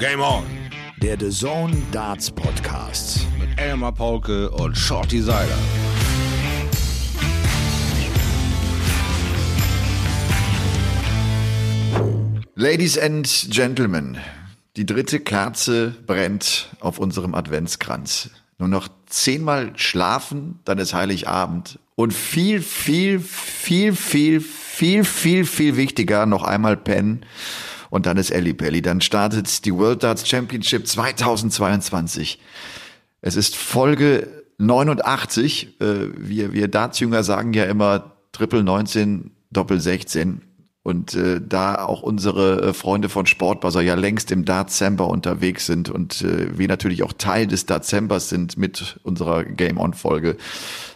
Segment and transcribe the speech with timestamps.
[0.00, 0.44] Game On.
[1.02, 3.26] Der The Zone Darts Podcast.
[3.38, 5.58] Mit Elmar Paulke und Shorty Seiler.
[12.54, 14.16] Ladies and Gentlemen,
[14.78, 18.30] die dritte Kerze brennt auf unserem Adventskranz.
[18.56, 21.78] Nur noch zehnmal schlafen, dann ist Heiligabend.
[21.94, 27.26] Und viel, viel, viel, viel, viel, viel, viel wichtiger, noch einmal pennen.
[27.90, 28.82] Und dann ist Ellie Pelli.
[28.82, 32.40] Dann startet die World Darts Championship 2022.
[33.20, 35.80] Es ist Folge 89.
[35.80, 35.84] Äh,
[36.16, 40.42] wir, wir Dartsjünger sagen ja immer Triple 19, Doppel 16.
[40.82, 45.90] Und äh, da auch unsere äh, Freunde von Sportbuzzer ja längst im Dartsember unterwegs sind
[45.90, 50.38] und äh, wir natürlich auch Teil des Dartsembers sind mit unserer Game-On-Folge,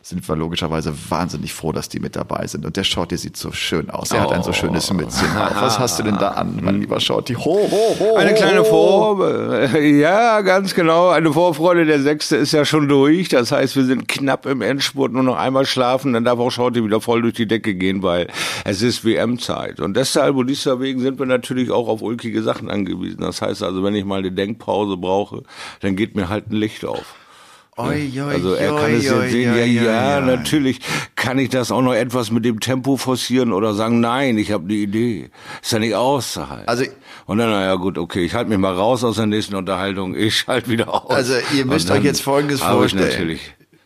[0.01, 2.67] sind wir logischerweise wahnsinnig froh, dass die mit dabei sind.
[2.67, 4.11] Und der Shorty sieht so schön aus.
[4.11, 4.25] Er oh.
[4.25, 5.61] hat ein so schönes Mützchen auf.
[5.61, 7.35] Was hast du denn da an, mein lieber Shorty?
[7.35, 9.05] Ho, ho, ho, eine kleine Vor...
[9.75, 11.09] Ja, ganz genau.
[11.09, 11.85] Eine Vorfreude.
[11.85, 13.29] Der Sechste ist ja schon durch.
[13.29, 15.13] Das heißt, wir sind knapp im Endspurt.
[15.13, 16.13] Nur noch einmal schlafen.
[16.13, 18.29] Dann darf auch Shorty wieder voll durch die Decke gehen, weil
[18.65, 19.74] es ist WM-Zeit.
[19.81, 23.21] Und deshalb und dieser wegen sind wir natürlich auch auf ulkige Sachen angewiesen.
[23.21, 25.43] Das heißt also, wenn ich mal eine Denkpause brauche,
[25.81, 27.15] dann geht mir halt ein Licht auf.
[27.77, 30.79] Oi, oi, also er kann oi, es jetzt sehen, ja, ja, natürlich
[31.17, 34.65] kann ich das auch noch etwas mit dem Tempo forcieren oder sagen, nein, ich habe
[34.65, 35.31] eine Idee.
[35.61, 36.69] Ist ja nicht auszuhalten.
[36.69, 36.85] Also
[37.27, 40.37] und dann, naja gut, okay, ich halte mich mal raus aus der nächsten Unterhaltung, ich
[40.37, 41.11] schalte wieder aus.
[41.11, 43.09] Also ihr müsst euch jetzt Folgendes vorstellen.
[43.09, 43.41] natürlich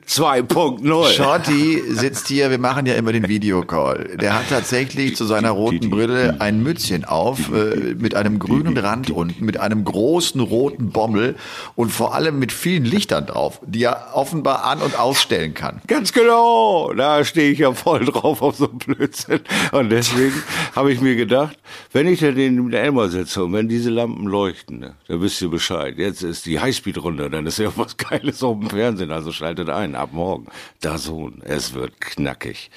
[0.09, 1.13] 2.0.
[1.13, 4.17] Shorty sitzt hier, wir machen ja immer den Videocall.
[4.19, 9.11] Der hat tatsächlich zu seiner roten Brille ein Mützchen auf, äh, mit einem grünen Rand
[9.11, 11.37] unten, mit einem großen roten Bommel
[11.77, 15.83] und vor allem mit vielen Lichtern drauf, die er offenbar an- und ausstellen kann.
[15.87, 19.41] Ganz genau, da stehe ich ja voll drauf auf so einen Blödsinn.
[19.73, 20.43] Und deswegen
[20.75, 21.59] habe ich mir gedacht,
[21.93, 25.51] wenn ich da den Elmer sitze und wenn diese Lampen leuchten, ne, dann wisst ihr
[25.51, 25.99] Bescheid.
[25.99, 29.98] Jetzt ist die Highspeed-Runde, dann ist ja was Geiles auf dem Fernsehen, also schaltet ein
[29.99, 30.47] ab morgen.
[30.81, 32.71] Da so, es wird knackig.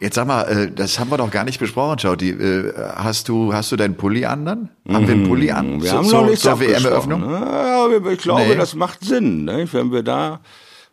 [0.00, 2.14] Jetzt sag mal, äh, das haben wir doch gar nicht besprochen, Schau.
[2.14, 4.68] Die, äh, hast du hast du deinen Pulli an dann?
[4.88, 5.82] Haben wir einen Pulli an?
[5.82, 7.28] Wir haben noch nicht zur WM-Eröffnung?
[7.28, 8.54] Ja, ich glaube, nee.
[8.54, 10.40] das macht Sinn, wenn wir da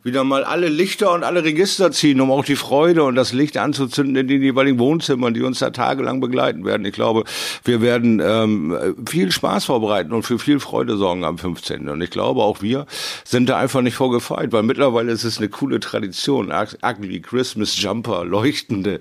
[0.05, 3.57] wieder mal alle Lichter und alle Register ziehen, um auch die Freude und das Licht
[3.57, 6.85] anzuzünden in den jeweiligen Wohnzimmern, die uns da tagelang begleiten werden.
[6.85, 7.23] Ich glaube,
[7.63, 11.89] wir werden ähm, viel Spaß vorbereiten und für viel Freude sorgen am 15.
[11.89, 12.85] Und ich glaube, auch wir
[13.23, 16.53] sind da einfach nicht vorgefeit, weil mittlerweile ist es eine coole Tradition.
[16.53, 18.99] Ugly Christmas Jumper, leuchtende,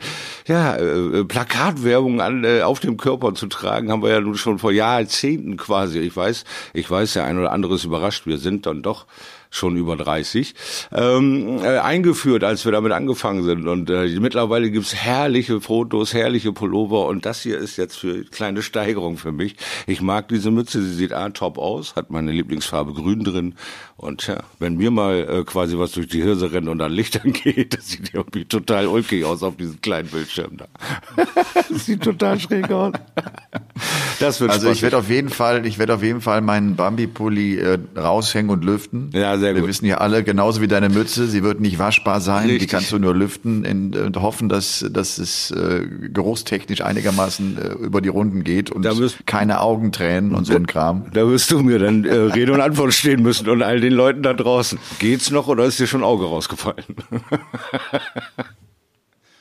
[0.48, 4.58] ja, äh, Plakatwerbung an, äh, auf dem Körper zu tragen, haben wir ja nun schon
[4.58, 5.98] vor Jahrzehnten quasi.
[5.98, 8.26] Ich weiß, ich weiß, der ein oder andere ist überrascht.
[8.26, 9.04] Wir sind dann doch
[9.54, 10.54] schon über 30,
[10.94, 13.66] ähm, äh, eingeführt, als wir damit angefangen sind.
[13.66, 18.62] Und äh, mittlerweile gibt's herrliche Fotos, herrliche Pullover und das hier ist jetzt für kleine
[18.62, 19.56] Steigerung für mich.
[19.86, 23.54] Ich mag diese Mütze, sie sieht A top aus, hat meine Lieblingsfarbe grün drin
[23.96, 27.32] und ja, wenn mir mal äh, quasi was durch die Hirse rennt und an Lichtern
[27.44, 30.66] geht, das sieht irgendwie total ulkig aus auf diesem kleinen Bildschirm da.
[31.68, 32.92] das sieht total schräg aus.
[34.20, 37.58] Das wird Also ich werde auf jeden Fall, ich werde auf jeden Fall meinen Bambi-Pulli
[37.58, 39.10] äh, raushängen und lüften.
[39.12, 39.62] Ja, sehr gut.
[39.62, 42.44] Wir wissen ja alle, genauso wie deine Mütze, sie wird nicht waschbar sein.
[42.44, 42.60] Richtig.
[42.60, 43.64] Die kannst du nur lüften
[43.96, 49.26] und hoffen, dass, dass es äh, geruchstechnisch einigermaßen äh, über die Runden geht und wirst,
[49.26, 51.06] keine Augentränen und so ein Kram.
[51.12, 54.22] Da wirst du mir dann äh, Rede und Antwort stehen müssen und all den Leuten
[54.22, 54.78] da draußen.
[54.98, 56.84] Geht's noch oder ist dir schon Auge rausgefallen?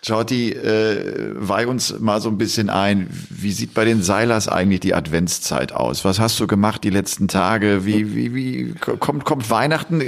[0.03, 3.07] Jordi, äh, weih uns mal so ein bisschen ein.
[3.29, 6.03] Wie sieht bei den Seilers eigentlich die Adventszeit aus?
[6.03, 7.85] Was hast du gemacht die letzten Tage?
[7.85, 10.01] Wie, wie, wie kommt, kommt Weihnachten?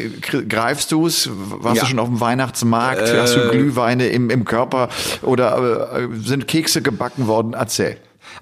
[0.50, 1.29] Greifst du es?
[1.31, 1.83] Warst ja.
[1.83, 3.07] du schon auf dem Weihnachtsmarkt?
[3.07, 4.89] Äh, hast du Glühweine im, im Körper?
[5.22, 7.53] Oder äh, sind Kekse gebacken worden?
[7.53, 7.97] Erzähl.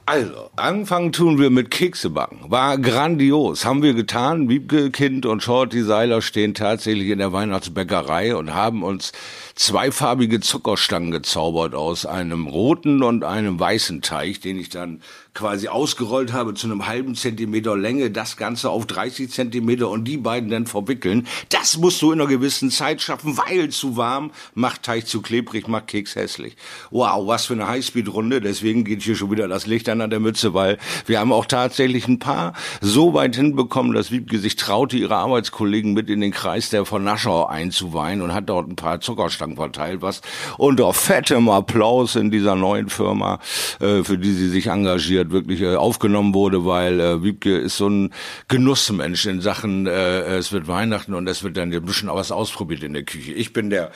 [0.06, 2.40] Also, anfangen tun wir mit Keksebacken.
[2.50, 3.64] War grandios.
[3.64, 4.50] Haben wir getan.
[4.50, 9.12] Wiebke Kind und Shorty Seiler stehen tatsächlich in der Weihnachtsbäckerei und haben uns
[9.56, 15.02] zweifarbige Zuckerstangen gezaubert aus einem roten und einem weißen Teig, den ich dann
[15.34, 20.18] quasi ausgerollt habe zu einem halben Zentimeter Länge, das Ganze auf 30 Zentimeter und die
[20.18, 21.28] beiden dann verwickeln.
[21.50, 25.68] Das musst du in einer gewissen Zeit schaffen, weil zu warm macht Teig zu klebrig,
[25.68, 26.56] macht Keks hässlich.
[26.92, 28.42] Wow, was für eine Highspeed-Runde.
[28.42, 32.08] Deswegen geht hier schon wieder das Licht an der Mütze, weil wir haben auch tatsächlich
[32.08, 36.70] ein paar so weit hinbekommen, dass Wiebke sich traute, ihre Arbeitskollegen mit in den Kreis
[36.70, 40.22] der von Naschau einzuweihen und hat dort ein paar Zuckerstangen verteilt, was
[40.58, 43.40] unter fettem Applaus in dieser neuen Firma,
[43.80, 47.88] äh, für die sie sich engagiert wirklich äh, aufgenommen wurde, weil äh, Wiebke ist so
[47.88, 48.14] ein
[48.48, 52.84] Genussmensch in Sachen, äh, es wird Weihnachten und es wird dann ein bisschen was ausprobiert
[52.84, 53.34] in der Küche.
[53.34, 53.92] Ich bin der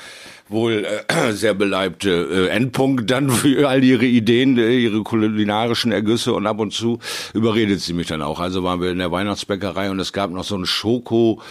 [0.50, 6.34] wohl äh, sehr beleibte äh, Endpunkt dann für all ihre Ideen, äh, ihre kulinarischen Ergüsse
[6.34, 7.00] und ab und zu
[7.34, 8.40] überredet sie mich dann auch.
[8.40, 11.42] Also waren wir in der Weihnachtsbäckerei und es gab noch so ein Schoko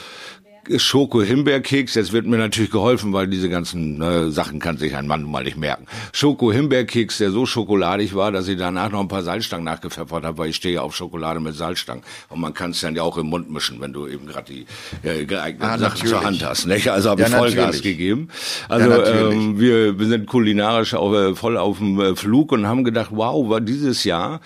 [0.75, 1.95] Schoko-Himbeerkeks.
[1.95, 5.45] Jetzt wird mir natürlich geholfen, weil diese ganzen ne, Sachen kann sich ein Mann mal
[5.45, 5.87] nicht merken.
[6.13, 10.51] Schoko-Himbeerkeks, der so schokoladig war, dass ich danach noch ein paar Salzstangen nachgepfeffert habe, weil
[10.51, 12.03] ich stehe auf Schokolade mit Salzstangen.
[12.29, 14.67] Und man kann es dann ja auch im Mund mischen, wenn du eben gerade die
[15.03, 16.67] äh, geeigneten ah, Sachen zur Hand hast.
[16.67, 16.89] Nicht?
[16.91, 17.83] Also habe ja, ich Vollgas natürlich.
[17.83, 18.29] gegeben.
[18.69, 22.67] Also ja, ähm, wir, wir sind kulinarisch auch äh, voll auf dem äh, Flug und
[22.67, 24.41] haben gedacht, wow, war dieses Jahr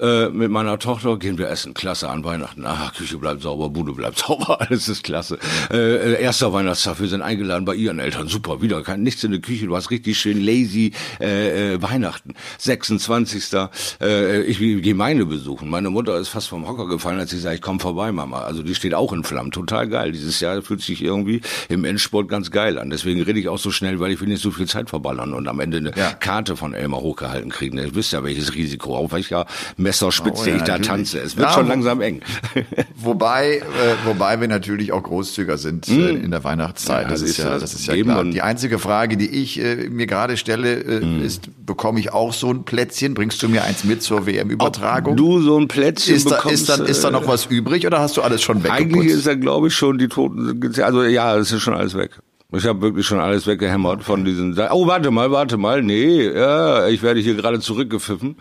[0.00, 1.74] äh, mit meiner Tochter gehen wir essen.
[1.74, 2.64] Klasse an Weihnachten.
[2.64, 5.38] Ah, Küche bleibt sauber, Bude bleibt sauber, alles ist klasse.
[5.72, 8.28] Äh, erster Weihnachtstag, wir sind eingeladen bei ihren Eltern.
[8.28, 9.66] Super, wieder kein nichts in der Küche.
[9.66, 12.34] Du hast richtig schön lazy äh, äh, Weihnachten.
[12.58, 13.52] 26.
[14.00, 15.68] Äh, ich, ich gehe meine besuchen.
[15.68, 18.42] Meine Mutter ist fast vom Hocker gefallen, als sie sagt, ich komm vorbei, Mama.
[18.42, 19.50] Also die steht auch in Flammen.
[19.50, 20.12] Total geil.
[20.12, 22.90] Dieses Jahr fühlt sich irgendwie im Endsport ganz geil an.
[22.90, 25.48] Deswegen rede ich auch so schnell, weil ich will nicht so viel Zeit verballern und
[25.48, 26.12] am Ende eine ja.
[26.12, 27.78] Karte von Elmar hochgehalten kriegen.
[27.78, 29.46] Ihr wisst ja, welches Risiko, auf welcher
[29.88, 31.18] Messerspitze oh, ja, ich da tanze.
[31.18, 32.20] Es wird ja, schon langsam eng.
[32.96, 33.62] Wobei, äh,
[34.04, 36.24] wobei wir natürlich auch großzügiger sind äh, mm.
[36.24, 37.04] in der Weihnachtszeit.
[37.04, 38.24] Ja, das, ist ja, das ist ja klar.
[38.24, 41.24] Die einzige Frage, die ich äh, mir gerade stelle, äh, mm.
[41.24, 43.14] ist, bekomme ich auch so ein Plätzchen?
[43.14, 45.16] Bringst du mir eins mit zur WM-Übertragung?
[45.16, 48.00] Du so ein Plätzchen ist da, bekommst, ist, dann, ist da noch was übrig oder
[48.00, 48.80] hast du alles schon weggeputzt?
[48.80, 52.10] Eigentlich ist da, glaube ich, schon die Toten, also ja, es ist schon alles weg.
[52.50, 54.58] Ich habe wirklich schon alles weggehämmert von diesen.
[54.70, 55.82] Oh, warte mal, warte mal.
[55.82, 58.36] Nee, ja, ich werde hier gerade zurückgepfiffen.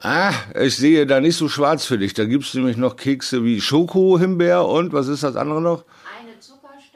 [0.00, 2.14] Ah, ich sehe da nicht so schwarz für dich.
[2.14, 5.84] Da gibt's nämlich noch Kekse wie Schoko, Himbeer und was ist das andere noch?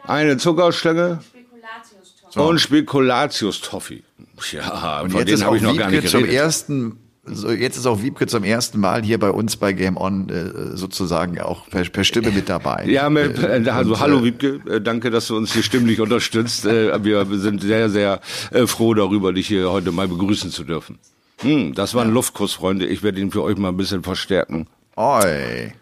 [0.06, 1.18] Eine Zuckerstange.
[1.18, 2.48] Eine Zuckerstange.
[2.48, 4.04] Und Spekulatius-Toffee.
[4.52, 6.10] Ja, und von denen habe ich noch gar nicht geredet.
[6.10, 9.96] Zum ersten so, jetzt ist auch Wiebke zum ersten Mal hier bei uns bei Game
[9.96, 12.84] On äh, sozusagen auch per, per Stimme mit dabei.
[12.88, 16.00] Ja, mit, äh, also und, hallo äh, Wiebke, äh, danke, dass du uns hier stimmlich
[16.00, 16.66] unterstützt.
[16.66, 18.20] Äh, wir sind sehr, sehr
[18.50, 20.98] äh, froh darüber, dich hier heute mal begrüßen zu dürfen.
[21.42, 22.12] Hm, das war ein.
[22.12, 22.86] Luftkuss, Freunde.
[22.86, 24.68] Ich werde ihn für euch mal ein bisschen verstärken.
[24.96, 25.72] Oi.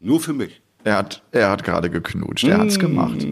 [0.00, 0.60] Nur für mich.
[0.88, 3.26] Er hat, er hat gerade geknutscht, er hat's gemacht.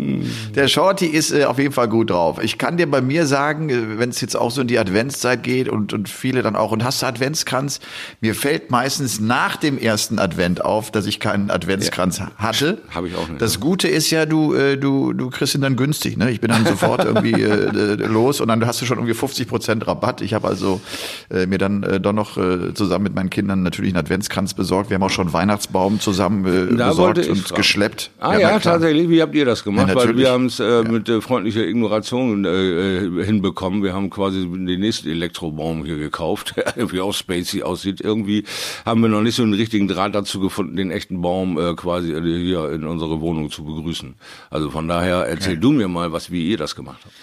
[0.54, 2.38] Der Shorty ist äh, auf jeden Fall gut drauf.
[2.42, 5.42] Ich kann dir bei mir sagen, äh, wenn es jetzt auch so in die Adventszeit
[5.42, 7.80] geht und, und viele dann auch, und hast du Adventskranz?
[8.20, 12.30] Mir fällt meistens nach dem ersten Advent auf, dass ich keinen Adventskranz ja.
[12.36, 12.82] hatte.
[12.90, 13.40] Habe ich auch nicht.
[13.40, 16.18] Das Gute ist ja, du, äh, du, du kriegst ihn dann günstig.
[16.18, 16.30] Ne?
[16.30, 19.86] Ich bin dann sofort irgendwie äh, los und dann hast du schon irgendwie 50 Prozent
[19.86, 20.20] Rabatt.
[20.20, 20.82] Ich habe also
[21.30, 24.90] äh, mir dann äh, doch noch äh, zusammen mit meinen Kindern natürlich einen Adventskranz besorgt.
[24.90, 28.10] Wir haben auch schon Weihnachtsbaum zusammen äh, da besorgt und uns geschleppt.
[28.18, 29.08] Ah ja, ja tatsächlich.
[29.08, 29.88] Wie habt ihr das gemacht?
[29.88, 33.82] Ja, Weil wir haben es äh, mit äh, freundlicher Ignoration äh, äh, hinbekommen.
[33.82, 38.00] Wir haben quasi den nächsten Elektrobaum hier gekauft, wie auch spacey aussieht.
[38.00, 38.44] Irgendwie
[38.84, 42.12] haben wir noch nicht so einen richtigen Draht dazu gefunden, den echten Baum äh, quasi
[42.12, 44.14] äh, hier in unsere Wohnung zu begrüßen.
[44.50, 45.60] Also von daher erzähl okay.
[45.60, 47.14] du mir mal, was wie ihr das gemacht habt.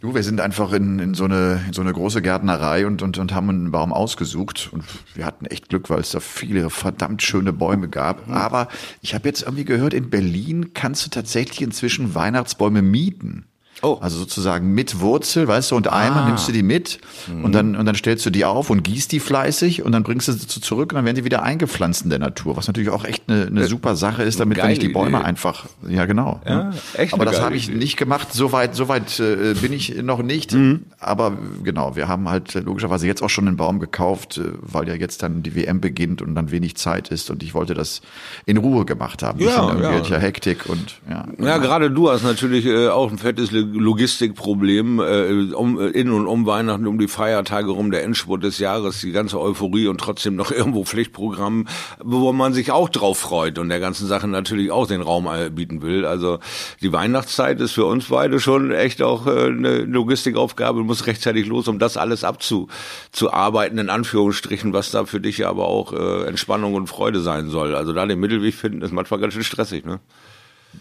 [0.00, 3.16] Du, wir sind einfach in, in, so, eine, in so eine große Gärtnerei und, und,
[3.16, 4.68] und haben einen Baum ausgesucht.
[4.70, 4.84] Und
[5.14, 8.28] wir hatten echt Glück, weil es da viele verdammt schöne Bäume gab.
[8.28, 8.34] Mhm.
[8.34, 8.68] Aber
[9.00, 13.46] ich habe jetzt irgendwie gehört, in Berlin kannst du tatsächlich inzwischen Weihnachtsbäume mieten.
[13.82, 13.98] Oh.
[14.00, 16.26] Also sozusagen mit Wurzel, weißt du, und einmal ah.
[16.28, 17.44] nimmst du die mit mhm.
[17.44, 20.28] und dann und dann stellst du die auf und gießt die fleißig und dann bringst
[20.28, 23.04] du sie zurück und dann werden die wieder eingepflanzt in der Natur, was natürlich auch
[23.04, 25.26] echt eine, eine super Sache ist, damit wir nicht die Bäume Idee.
[25.26, 26.40] einfach, ja genau.
[26.46, 26.74] Ja, ne?
[26.94, 27.78] echt aber das habe ich Idee.
[27.78, 28.28] nicht gemacht.
[28.32, 30.52] Soweit soweit äh, bin ich noch nicht.
[30.52, 30.84] Mhm.
[30.98, 34.94] Aber genau, wir haben halt logischerweise jetzt auch schon einen Baum gekauft, äh, weil ja
[34.94, 38.00] jetzt dann die WM beginnt und dann wenig Zeit ist und ich wollte das
[38.46, 39.38] in Ruhe gemacht haben.
[39.40, 40.16] Ja, in ja.
[40.16, 41.26] Hektik und ja.
[41.38, 46.46] Ja, gerade du hast natürlich äh, auch ein fettes Logistikproblem äh, um, in und um
[46.46, 50.50] Weihnachten, um die Feiertage rum, der Endspurt des Jahres, die ganze Euphorie und trotzdem noch
[50.56, 51.66] irgendwo Pflichtprogramm,
[52.02, 55.82] wo man sich auch drauf freut und der ganzen Sache natürlich auch den Raum bieten
[55.82, 56.04] will.
[56.04, 56.38] Also
[56.80, 61.68] die Weihnachtszeit ist für uns beide schon echt auch äh, eine Logistikaufgabe, muss rechtzeitig los,
[61.68, 66.74] um das alles abzuarbeiten, in Anführungsstrichen, was da für dich ja aber auch äh, Entspannung
[66.74, 67.74] und Freude sein soll.
[67.74, 70.00] Also da den Mittelweg finden, ist manchmal ganz schön stressig, ne?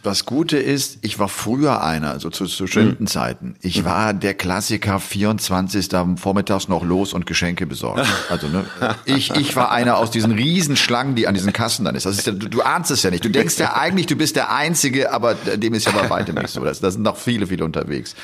[0.03, 3.55] Das Gute ist, ich war früher einer, also zu, zu Studentenzeiten.
[3.61, 3.85] Ich mhm.
[3.85, 5.89] war der Klassiker 24.
[6.17, 8.07] vormittags noch los und Geschenke besorgt.
[8.27, 8.65] Also ne,
[9.05, 12.05] ich, ich war einer aus diesen Riesenschlangen, die an diesen Kassen dann ist.
[12.05, 13.23] Das ist ja, du, du ahnst es ja nicht.
[13.23, 16.49] Du denkst ja eigentlich, du bist der Einzige, aber dem ist ja bei weitem nicht
[16.49, 16.63] so.
[16.63, 18.15] Da sind noch viele, viele unterwegs.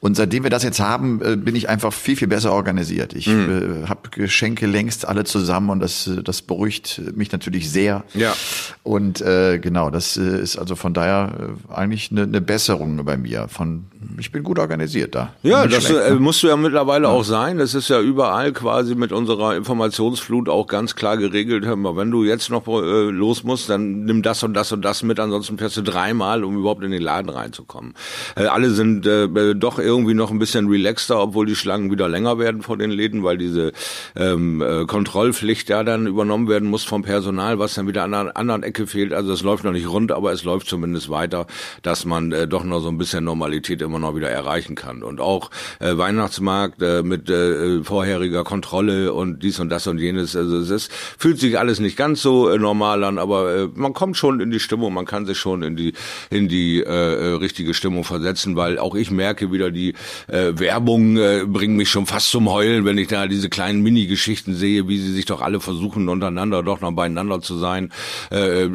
[0.00, 3.14] Und seitdem wir das jetzt haben, äh, bin ich einfach viel, viel besser organisiert.
[3.14, 3.84] Ich mhm.
[3.84, 8.04] Äh, habe Geschenke längst alle zusammen und das, das beruhigt mich natürlich sehr.
[8.14, 8.34] Ja.
[8.82, 13.48] Und äh, genau, das ist also von daher äh, eigentlich eine, eine Besserung bei mir.
[13.48, 13.86] Von
[14.18, 15.34] ich bin gut organisiert da.
[15.42, 16.20] Ja, das schlecht, äh, ne?
[16.20, 17.10] musst du ja mittlerweile ja.
[17.10, 17.58] auch sein.
[17.58, 21.64] Das ist ja überall quasi mit unserer Informationsflut auch ganz klar geregelt.
[21.64, 24.84] Hör mal, wenn du jetzt noch äh, los musst, dann nimm das und das und
[24.84, 27.94] das mit, ansonsten fährst du dreimal, um überhaupt in den Laden reinzukommen.
[28.36, 32.38] Äh, alle sind äh, doch irgendwie noch ein bisschen relaxter, obwohl die Schlangen wieder länger
[32.38, 33.72] werden vor den Läden, weil diese
[34.14, 38.36] ähm, äh, Kontrollpflicht ja dann übernommen werden muss vom Personal, was dann wieder an einer
[38.36, 39.12] anderen Ecke fehlt.
[39.12, 41.46] Also es läuft noch nicht rund, aber es läuft zumindest weiter,
[41.82, 45.02] dass man äh, doch noch so ein bisschen Normalität immer noch wieder erreichen kann.
[45.02, 45.50] Und auch
[45.80, 50.36] äh, Weihnachtsmarkt äh, mit äh, vorheriger Kontrolle und dies und das und jenes.
[50.36, 53.92] Also es ist, fühlt sich alles nicht ganz so äh, normal an, aber äh, man
[53.92, 55.92] kommt schon in die Stimmung, man kann sich schon in die
[56.30, 59.94] in die äh, äh richtige Stimmung versetzen, weil auch ich merke wieder, die
[60.28, 64.54] äh, Werbung äh, bringt mich schon fast zum Heulen, wenn ich da diese kleinen Mini-Geschichten
[64.54, 67.90] sehe, wie sie sich doch alle versuchen untereinander doch noch beieinander zu sein.
[68.30, 68.68] Äh, äh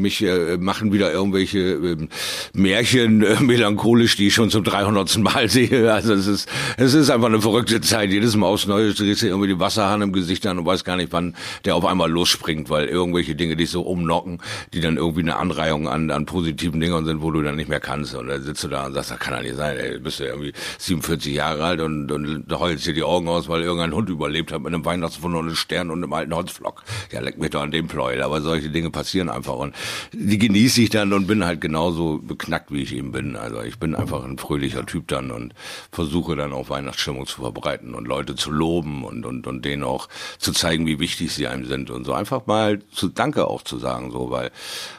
[0.00, 2.08] mich äh, machen wieder irgendwelche äh,
[2.52, 5.18] Märchen äh, melancholisch, die ich schon zum 300.
[5.18, 5.92] Mal sehe.
[5.92, 8.10] Also es ist, es ist einfach eine verrückte Zeit.
[8.10, 10.96] Jedes Mal aufs Neue drehst du irgendwie die Wasserhahn im Gesicht an und weiß gar
[10.96, 14.40] nicht, wann der auf einmal losspringt, weil irgendwelche Dinge dich so umnocken,
[14.72, 17.80] die dann irgendwie eine Anreihung an, an positiven Dingern sind, wo du dann nicht mehr
[17.80, 18.14] kannst.
[18.14, 20.24] Und dann sitzt du da und sagst, das kann ja nicht sein, ey, bist du
[20.24, 24.52] irgendwie 47 Jahre alt und, und heulst dir die Augen aus, weil irgendein Hund überlebt
[24.52, 26.82] hat mit einem Weihnachtswunder und einem Stern und einem alten Holzflock.
[27.12, 28.22] Ja, leck mich doch an dem Pleuel.
[28.22, 29.74] Aber solche Dinge passieren einfach und
[30.12, 33.36] die genieße ich dann und bin halt genauso beknackt, wie ich eben bin.
[33.36, 35.54] Also ich bin einfach ein fröhlicher Typ dann und
[35.92, 40.08] versuche dann auch Weihnachtsstimmung zu verbreiten und Leute zu loben und, und, und denen auch
[40.38, 42.12] zu zeigen, wie wichtig sie einem sind und so.
[42.12, 44.50] Einfach mal zu Danke auch zu sagen, so, weil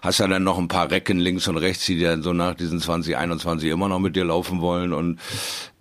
[0.01, 2.79] hast ja dann noch ein paar Recken links und rechts, die dann so nach diesen
[2.79, 5.19] 2021 immer noch mit dir laufen wollen und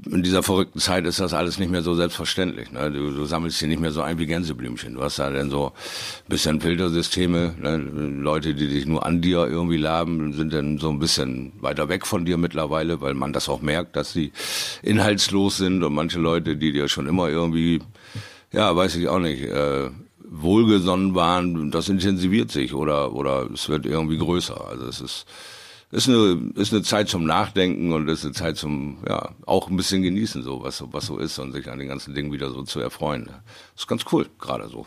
[0.06, 2.72] in dieser verrückten Zeit ist das alles nicht mehr so selbstverständlich.
[2.72, 2.90] Ne?
[2.90, 4.94] Du, du sammelst sie nicht mehr so ein wie Gänseblümchen.
[4.94, 7.76] Du hast da dann so ein bisschen Filtersysteme, ne?
[7.76, 12.06] Leute, die dich nur an dir irgendwie laben, sind dann so ein bisschen weiter weg
[12.06, 14.32] von dir mittlerweile, weil man das auch merkt, dass sie
[14.82, 17.80] inhaltslos sind und manche Leute, die dir schon immer irgendwie,
[18.52, 19.90] ja, weiß ich auch nicht, äh,
[20.30, 24.68] wohlgesonnen waren, das intensiviert sich oder oder es wird irgendwie größer.
[24.68, 25.26] Also es ist
[25.90, 29.76] ist eine, ist eine Zeit zum Nachdenken und ist eine Zeit zum, ja, auch ein
[29.76, 32.62] bisschen genießen, so, was, was so ist und sich an den ganzen Dingen wieder so
[32.62, 33.26] zu erfreuen.
[33.26, 34.86] Das ist ganz cool, gerade so.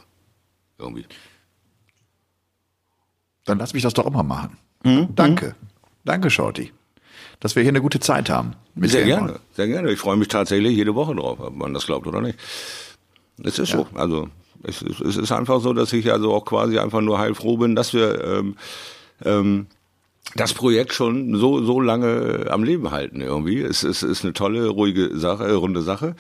[0.77, 1.05] Irgendwie.
[3.45, 4.57] Dann lass mich das doch auch mal machen.
[4.83, 5.09] Mhm.
[5.15, 5.47] Danke.
[5.47, 5.67] Mhm.
[6.05, 6.71] Danke, Shorty.
[7.39, 8.53] Dass wir hier eine gute Zeit haben.
[8.75, 9.91] sehr gerne, sehr gerne.
[9.91, 12.39] Ich freue mich tatsächlich jede Woche drauf, ob man das glaubt oder nicht.
[13.43, 13.79] Es ist ja.
[13.79, 13.87] so.
[13.95, 14.29] Also,
[14.63, 17.93] es, es ist einfach so, dass ich also auch quasi einfach nur heilfroh bin, dass
[17.93, 18.55] wir, ähm,
[19.25, 19.67] ähm,
[20.35, 23.61] das Projekt schon so so lange am Leben halten irgendwie.
[23.61, 26.15] Es ist, ist eine tolle, ruhige Sache, äh, runde Sache.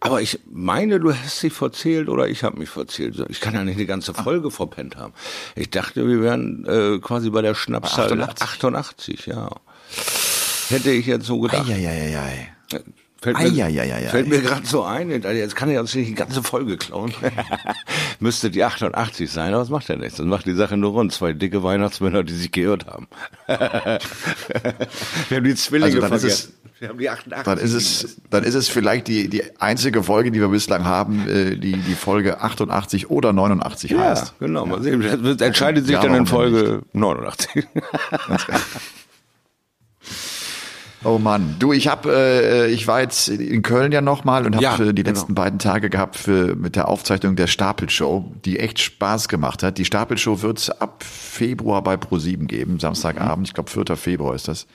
[0.00, 3.24] Aber ich meine, du hast dich verzählt oder ich habe mich verzählt.
[3.28, 4.54] Ich kann ja nicht eine ganze Folge Ach.
[4.54, 5.14] verpennt haben.
[5.56, 8.42] Ich dachte, wir wären äh, quasi bei der Schnapszahl 88.
[8.42, 9.48] 88, ja.
[10.68, 11.68] Hätte ich jetzt so gedacht.
[11.68, 12.53] Eieieiei.
[13.24, 16.76] Fällt mir, fällt mir gerade so ein, jetzt kann ich uns nicht die ganze Folge
[16.76, 17.14] klauen.
[18.20, 20.18] Müsste die 88 sein, aber das macht ja nichts.
[20.18, 21.10] Das macht die Sache nur rund.
[21.10, 23.08] Zwei dicke Weihnachtsmänner, die sich geirrt haben.
[23.46, 26.52] Wir haben die Zwillinge also vergessen.
[26.80, 27.44] Wir haben die 88.
[27.44, 31.26] Dann ist es, dann ist es vielleicht die, die einzige Folge, die wir bislang haben,
[31.28, 34.34] äh, die, die Folge 88 oder 89 ja, heißt.
[34.38, 35.00] Genau, mal sehen.
[35.00, 37.64] Das entscheidet sich ja, dann in Folge 89.
[41.04, 44.64] Oh Mann, du, ich habe, äh, ich war jetzt in Köln ja nochmal und habe
[44.64, 45.10] ja, die genau.
[45.10, 49.76] letzten beiden Tage gehabt für mit der Aufzeichnung der Stapelshow, die echt Spaß gemacht hat.
[49.76, 53.96] Die Stapelshow wird ab Februar bei Pro7 geben, Samstagabend, ich glaube 4.
[53.96, 54.66] Februar ist das.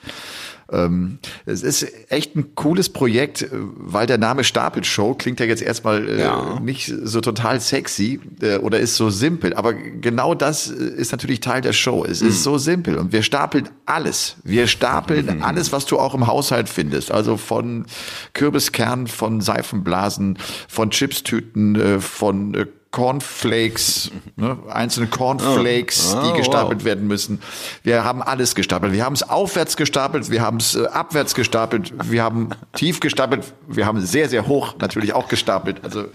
[0.72, 6.08] Ähm, es ist echt ein cooles Projekt, weil der Name Stapelshow klingt ja jetzt erstmal
[6.08, 6.60] äh, ja.
[6.60, 9.54] nicht so total sexy äh, oder ist so simpel.
[9.54, 12.04] Aber genau das ist natürlich Teil der Show.
[12.04, 12.28] Es mhm.
[12.28, 14.36] ist so simpel und wir stapeln alles.
[14.44, 15.42] Wir stapeln mhm.
[15.42, 17.10] alles, was du auch im Haushalt findest.
[17.10, 17.86] Also von
[18.32, 26.22] Kürbiskern, von Seifenblasen, von Chipstüten, äh, von äh, Cornflakes, ne, einzelne Cornflakes, oh.
[26.26, 26.84] die gestapelt wow.
[26.84, 27.40] werden müssen.
[27.84, 28.92] Wir haben alles gestapelt.
[28.92, 33.44] Wir haben es aufwärts gestapelt, wir haben es äh, abwärts gestapelt, wir haben tief gestapelt,
[33.68, 35.84] wir haben sehr, sehr hoch natürlich auch gestapelt.
[35.84, 36.06] Also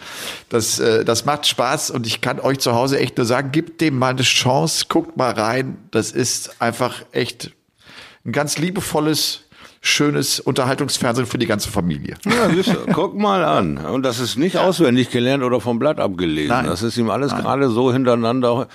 [0.50, 3.80] das, äh, das macht Spaß und ich kann euch zu Hause echt nur sagen, gebt
[3.80, 5.78] dem mal eine Chance, guckt mal rein.
[5.92, 7.52] Das ist einfach echt
[8.26, 9.45] ein ganz liebevolles
[9.86, 12.16] schönes Unterhaltungsfernsehen für die ganze Familie.
[12.26, 13.78] Ja, siehst du, guck mal an.
[13.78, 16.50] Und das ist nicht auswendig gelernt oder vom Blatt abgelesen.
[16.50, 16.66] Nein.
[16.66, 18.68] Das ist ihm alles gerade so hintereinander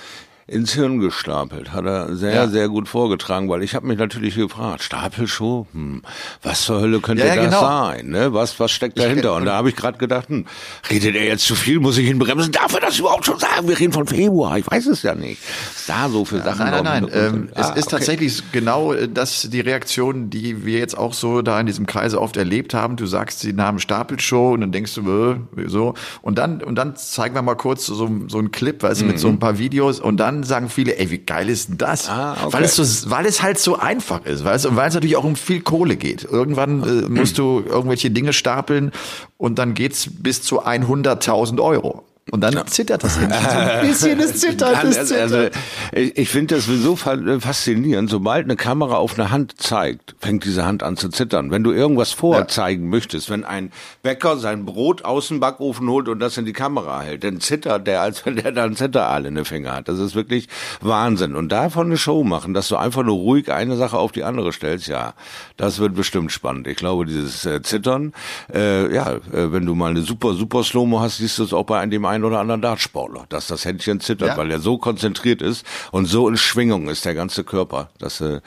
[0.50, 1.72] ins Hirn gestapelt.
[1.72, 2.48] Hat er sehr, ja.
[2.48, 6.02] sehr gut vorgetragen, weil ich habe mich natürlich gefragt, Stapelschuh, hm,
[6.42, 7.60] was zur Hölle könnte ja, ja, das genau.
[7.60, 8.08] sein?
[8.08, 8.34] Ne?
[8.34, 9.34] Was, was steckt dahinter?
[9.36, 10.46] Und da habe ich gerade gedacht, hm,
[10.90, 12.50] redet er jetzt zu viel, muss ich ihn bremsen?
[12.50, 13.68] Darf er das überhaupt schon sagen?
[13.68, 15.40] Wir reden von Februar, ich weiß es ja nicht.
[15.72, 17.10] Was da so für Sachen Nein, nein, nein.
[17.14, 17.96] Ähm, ah, es ist okay.
[17.96, 22.20] tatsächlich genau äh, das die Reaktion, die wir jetzt auch so da in diesem Kreise
[22.20, 22.96] oft erlebt haben.
[22.96, 25.94] Du sagst die Namen Stapelshow und dann denkst du, äh, so.
[26.22, 29.10] Und dann, und dann zeigen wir mal kurz so, so einen Clip, weißt du, mhm.
[29.12, 32.08] mit so ein paar Videos und dann sagen viele, ey, wie geil ist denn das?
[32.08, 32.52] Ah, okay.
[32.52, 35.16] Weil es so, weil es halt so einfach ist, weißt du, und weil es natürlich
[35.16, 36.24] auch um viel Kohle geht.
[36.24, 38.92] Irgendwann äh, musst du irgendwelche Dinge stapeln
[39.36, 42.04] und dann geht's bis zu 100.000 Euro.
[42.30, 45.20] Und dann zittert das Händchen so ein bisschen, es zittert, es zittert.
[45.20, 45.48] Also,
[45.92, 48.08] ich finde das so faszinierend.
[48.08, 51.50] Sobald eine Kamera auf eine Hand zeigt, fängt diese Hand an zu zittern.
[51.50, 52.90] Wenn du irgendwas vorzeigen ja.
[52.90, 53.72] möchtest, wenn ein
[54.02, 57.86] Bäcker sein Brot aus dem Backofen holt und das in die Kamera hält, dann zittert
[57.86, 59.88] der, als wenn der dann Zitteraal in den Finger hat.
[59.88, 60.48] Das ist wirklich
[60.80, 61.34] Wahnsinn.
[61.34, 64.52] Und davon eine Show machen, dass du einfach nur ruhig eine Sache auf die andere
[64.52, 65.14] stellst, ja,
[65.56, 66.68] das wird bestimmt spannend.
[66.68, 68.12] Ich glaube, dieses äh, Zittern,
[68.54, 71.64] äh, ja, äh, wenn du mal eine super, super Slow-Mo hast, siehst du es auch
[71.64, 74.36] bei dem einen oder anderen Dartsportler, dass das Händchen zittert, ja.
[74.36, 78.40] weil er so konzentriert ist und so in Schwingung ist der ganze Körper, dass äh,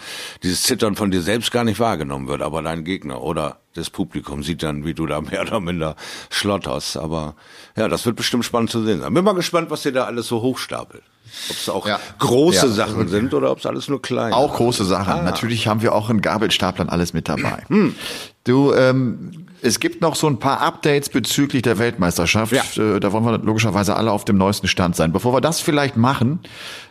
[0.44, 4.44] dieses Zittern von dir selbst gar nicht wahrgenommen wird, aber dein Gegner oder das Publikum
[4.44, 5.96] sieht dann, wie du da mehr oder minder
[6.30, 6.98] schlotterst.
[6.98, 7.36] Aber
[7.76, 9.14] ja, das wird bestimmt spannend zu sehen sein.
[9.14, 11.04] Bin mal gespannt, was dir da alles so hochstapelt.
[11.50, 12.00] Ob es auch ja.
[12.20, 12.72] große ja.
[12.72, 14.36] Sachen sind oder ob es alles nur kleine.
[14.36, 15.14] Auch große Sachen.
[15.14, 15.22] Ah.
[15.24, 17.64] Natürlich haben wir auch in Gabelstaplern alles mit dabei.
[17.68, 17.96] Hm.
[18.44, 22.52] Du, ähm, es gibt noch so ein paar Updates bezüglich der Weltmeisterschaft.
[22.52, 22.96] Ja.
[22.96, 25.14] Äh, da wollen wir logischerweise alle auf dem neuesten Stand sein.
[25.14, 26.40] Bevor wir das vielleicht machen,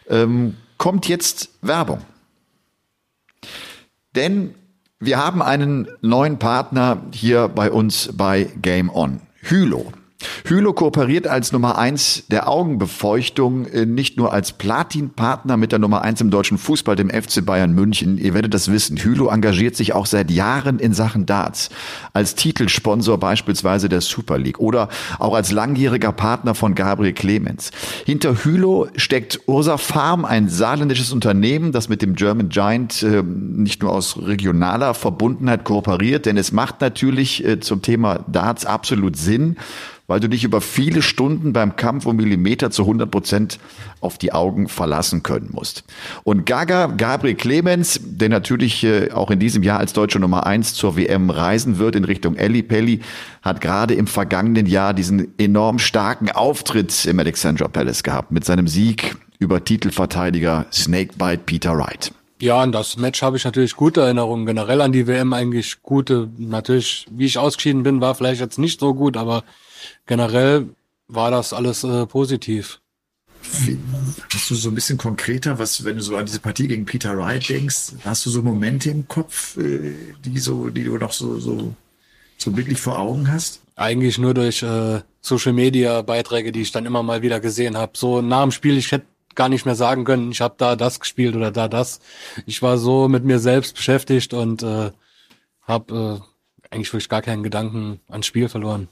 [0.08, 2.00] ähm, kommt jetzt Werbung.
[4.16, 4.54] Denn
[4.98, 9.20] wir haben einen neuen Partner hier bei uns bei Game On.
[9.42, 9.92] Hylo.
[10.46, 16.02] Hylo kooperiert als Nummer eins der Augenbefeuchtung äh, nicht nur als Platinpartner mit der Nummer
[16.02, 18.18] eins im deutschen Fußball, dem FC Bayern München.
[18.18, 18.96] Ihr werdet das wissen.
[18.96, 21.70] Hylo engagiert sich auch seit Jahren in Sachen Darts.
[22.12, 24.88] Als Titelsponsor beispielsweise der Super League oder
[25.18, 27.70] auch als langjähriger Partner von Gabriel Clemens.
[28.04, 33.82] Hinter Hylo steckt Ursa Farm, ein saarländisches Unternehmen, das mit dem German Giant äh, nicht
[33.82, 39.56] nur aus regionaler Verbundenheit kooperiert, denn es macht natürlich äh, zum Thema Darts absolut Sinn
[40.12, 43.58] weil du dich über viele Stunden beim Kampf um Millimeter zu 100 Prozent
[44.02, 45.84] auf die Augen verlassen können musst.
[46.22, 50.74] Und Gaga, Gabriel Clemens, der natürlich äh, auch in diesem Jahr als deutsche Nummer eins
[50.74, 53.00] zur WM reisen wird in Richtung Elli Pelli,
[53.40, 58.68] hat gerade im vergangenen Jahr diesen enorm starken Auftritt im Alexandra Palace gehabt mit seinem
[58.68, 62.12] Sieg über Titelverteidiger Snakebite Peter Wright.
[62.38, 64.44] Ja, an das Match habe ich natürlich gute Erinnerungen.
[64.44, 66.28] Generell an die WM eigentlich gute.
[66.36, 69.42] Natürlich, wie ich ausgeschieden bin, war vielleicht jetzt nicht so gut, aber
[70.06, 70.68] generell
[71.08, 72.80] war das alles äh, positiv.
[74.32, 77.16] Hast du so ein bisschen konkreter, was, wenn du so an diese Partie gegen Peter
[77.18, 81.38] Wright denkst, hast du so Momente im Kopf, äh, die so, die du noch so,
[81.38, 81.74] so,
[82.38, 83.60] so wirklich vor Augen hast?
[83.74, 87.92] Eigentlich nur durch äh, Social Media Beiträge, die ich dann immer mal wieder gesehen habe.
[87.96, 91.00] So nach dem Spiel, ich hätte gar nicht mehr sagen können, ich habe da das
[91.00, 92.00] gespielt oder da das.
[92.46, 94.92] Ich war so mit mir selbst beschäftigt und äh,
[95.62, 98.88] habe äh, eigentlich wirklich gar keinen Gedanken ans Spiel verloren.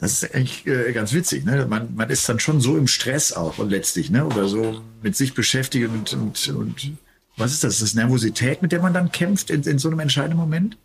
[0.00, 1.44] Das ist eigentlich äh, ganz witzig.
[1.44, 1.66] Ne?
[1.68, 4.24] Man, man ist dann schon so im Stress auch und letztlich, ne?
[4.24, 6.92] oder so mit sich beschäftigt und, und, und
[7.36, 7.74] was ist das?
[7.74, 10.78] Ist das Nervosität, mit der man dann kämpft in, in so einem entscheidenden Moment?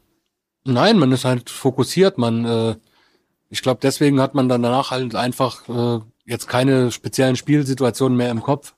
[0.66, 2.18] Nein, man ist halt fokussiert.
[2.18, 2.76] Man, äh,
[3.50, 8.32] ich glaube, deswegen hat man dann danach halt einfach äh, jetzt keine speziellen Spielsituationen mehr
[8.32, 8.74] im Kopf.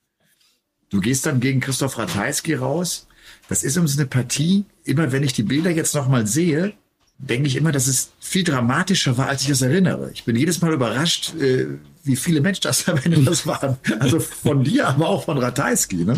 [0.90, 3.08] Du gehst dann gegen Christoph Ratajski raus.
[3.50, 4.66] Das ist uns eine Partie.
[4.84, 6.74] Immer wenn ich die Bilder jetzt nochmal sehe,
[7.18, 10.12] denke ich immer, dass es viel dramatischer war, als ich es erinnere.
[10.14, 11.68] Ich bin jedes Mal überrascht, äh,
[12.04, 13.78] wie viele Matchstars am Ende das waren.
[14.00, 16.18] Also von dir, aber auch von Ratajski, ne?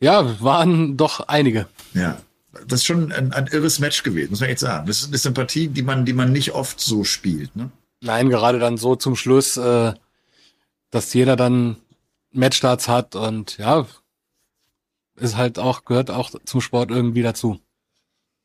[0.00, 1.66] Ja, waren doch einige.
[1.94, 2.20] Ja.
[2.66, 4.86] Das ist schon ein, ein irres Match gewesen, muss man jetzt sagen.
[4.86, 7.70] Das ist, das ist eine Partie, die man, die man nicht oft so spielt, ne?
[8.00, 9.92] Nein, gerade dann so zum Schluss, äh,
[10.90, 11.76] dass jeder dann
[12.32, 13.86] Matchstarts hat und ja,
[15.16, 17.60] ist halt auch, gehört auch zum Sport irgendwie dazu.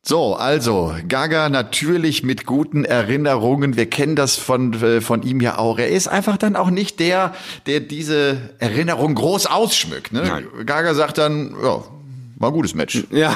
[0.08, 3.76] So, also Gaga natürlich mit guten Erinnerungen.
[3.76, 5.80] Wir kennen das von äh, von ihm ja auch.
[5.80, 7.34] Er ist einfach dann auch nicht der,
[7.66, 10.14] der diese Erinnerung groß ausschmückt.
[10.14, 10.22] Ne?
[10.22, 10.46] Nein.
[10.64, 11.84] Gaga sagt dann, ja,
[12.38, 13.04] war ein gutes Match.
[13.10, 13.34] Ja.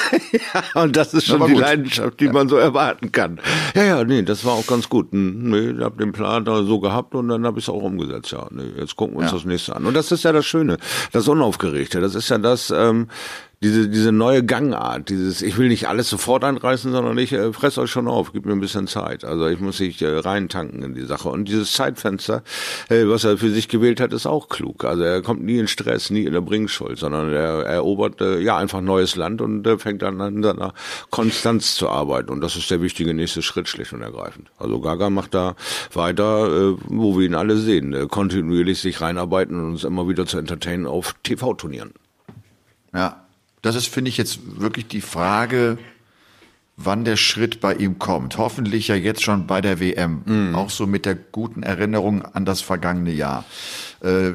[0.32, 1.62] ja, und das ist schon die gut.
[1.62, 2.32] Leidenschaft, die ja.
[2.32, 3.40] man so erwarten kann.
[3.74, 5.10] Ja, ja, nee, das war auch ganz gut.
[5.10, 7.82] Hm, nee, ich hab den Plan da so gehabt und dann habe ich es auch
[7.82, 8.30] umgesetzt.
[8.30, 9.38] Ja, nee, jetzt gucken wir uns ja.
[9.38, 9.84] das nächste an.
[9.84, 10.76] Und das ist ja das Schöne,
[11.10, 12.00] das Unaufgeregte.
[12.00, 13.08] Das ist ja das, ähm,
[13.64, 17.78] diese, diese neue Gangart, dieses, ich will nicht alles sofort einreißen, sondern ich äh, fress
[17.78, 19.24] euch schon auf, gib mir ein bisschen Zeit.
[19.24, 21.30] Also ich muss sich äh, reintanken in die Sache.
[21.30, 22.42] Und dieses Zeitfenster,
[22.90, 24.84] äh, was er für sich gewählt hat, ist auch klug.
[24.84, 28.58] Also er kommt nie in Stress, nie in der Bringschuld, sondern er erobert äh, ja
[28.58, 30.74] einfach neues Land und äh, fängt dann an seiner
[31.08, 32.30] Konstanz zu arbeiten.
[32.30, 34.50] Und das ist der wichtige nächste Schritt, schlicht und ergreifend.
[34.58, 35.56] Also Gaga macht da
[35.94, 40.26] weiter, äh, wo wir ihn alle sehen, äh, kontinuierlich sich reinarbeiten und uns immer wieder
[40.26, 41.94] zu entertainen auf TV-Turnieren.
[42.92, 43.23] Ja,
[43.64, 45.78] das ist, finde ich, jetzt wirklich die Frage,
[46.76, 48.36] wann der Schritt bei ihm kommt.
[48.36, 50.22] Hoffentlich ja jetzt schon bei der WM.
[50.26, 50.54] Mhm.
[50.54, 53.46] Auch so mit der guten Erinnerung an das vergangene Jahr.
[54.02, 54.32] Äh,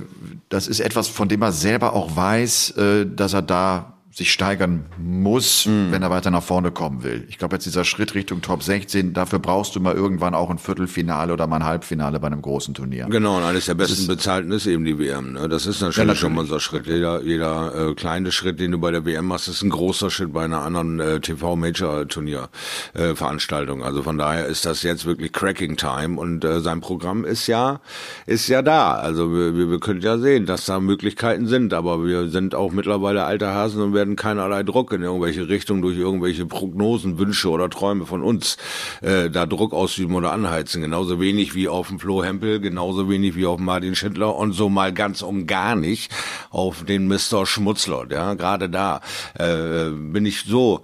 [0.50, 4.86] das ist etwas, von dem er selber auch weiß, äh, dass er da sich steigern
[4.98, 5.92] muss, mhm.
[5.92, 7.26] wenn er weiter nach vorne kommen will.
[7.30, 10.58] Ich glaube, jetzt dieser Schritt Richtung Top 16, dafür brauchst du mal irgendwann auch ein
[10.60, 13.08] Viertelfinale oder mal ein Halbfinale bei einem großen Turnier.
[13.10, 15.32] Genau, und eines der besten bezahlten ist eben die WM.
[15.34, 15.48] Ne?
[15.50, 16.86] Das ist natürlich, ja, schon mal unser Schritt.
[16.86, 20.34] Jeder, jeder äh, kleine Schritt, den du bei der WM machst, ist ein großer Schritt
[20.34, 23.80] bei einer anderen äh, TV-Major-Turnier-Veranstaltung.
[23.80, 27.48] Äh, also von daher ist das jetzt wirklich Cracking Time und äh, sein Programm ist
[27.48, 27.80] ja,
[28.26, 28.96] ist ja da.
[28.96, 32.74] Also wir, wir, wir können ja sehen, dass da Möglichkeiten sind, aber wir sind auch
[32.74, 37.50] mittlerweile alte Hasen und werden werden keinerlei Druck in irgendwelche Richtungen durch irgendwelche Prognosen, Wünsche
[37.50, 38.58] oder Träume von uns
[39.02, 40.82] äh, da Druck ausüben oder anheizen.
[40.82, 44.70] Genauso wenig wie auf dem Flo Hempel, genauso wenig wie auf Martin Schindler und so
[44.70, 46.12] mal ganz um gar nicht
[46.50, 47.46] auf den Mr.
[47.46, 48.08] Schmutzler.
[48.10, 49.02] Ja, gerade da
[49.38, 50.82] äh, bin ich so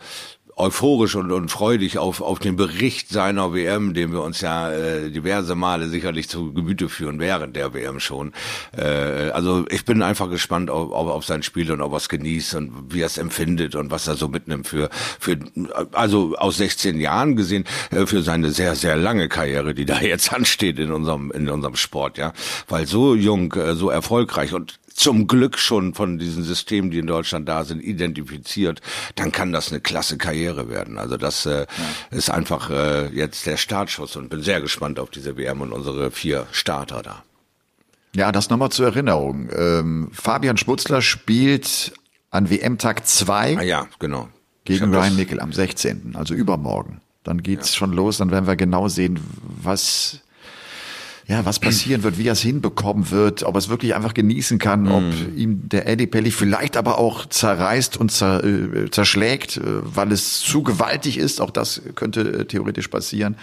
[0.58, 5.12] euphorisch und, und freudig auf, auf den Bericht seiner WM, den wir uns ja äh,
[5.12, 8.32] diverse Male sicherlich zu Gemüte führen während der WM schon.
[8.76, 12.10] Äh, also ich bin einfach gespannt auf, auf, auf sein Spiel und ob er es
[12.10, 14.90] genießt und wie er es empfindet und was er so mitnimmt für,
[15.20, 15.38] für
[15.92, 20.32] also aus 16 Jahren gesehen, äh, für seine sehr, sehr lange Karriere, die da jetzt
[20.32, 22.32] ansteht in unserem, in unserem Sport, ja.
[22.70, 27.08] Weil so jung, äh, so erfolgreich und zum Glück schon von diesen Systemen, die in
[27.08, 28.82] Deutschland da sind, identifiziert,
[29.16, 30.98] dann kann das eine klasse Karriere werden.
[30.98, 32.18] Also das äh, ja.
[32.18, 36.12] ist einfach äh, jetzt der Startschuss und bin sehr gespannt auf diese WM und unsere
[36.12, 37.24] vier Starter da.
[38.16, 39.50] Ja, das nochmal zur Erinnerung.
[39.54, 41.94] Ähm, Fabian Schmutzler spielt
[42.32, 44.30] an WM-Tag 2 ah, ja, genau.
[44.64, 47.02] gegen Ryan Nickel am 16., also übermorgen.
[47.26, 47.80] Dann geht's ja.
[47.80, 49.20] schon los, dann werden wir genau sehen,
[49.62, 50.22] was
[51.28, 54.60] ja, was passieren wird, wie er es hinbekommen wird, ob er es wirklich einfach genießen
[54.60, 54.92] kann, mm.
[54.92, 55.04] ob
[55.36, 60.42] ihm der Eddie Pelli vielleicht aber auch zerreißt und zer, äh, zerschlägt, äh, weil es
[60.42, 61.42] zu gewaltig ist.
[61.42, 63.38] Auch das könnte äh, theoretisch passieren.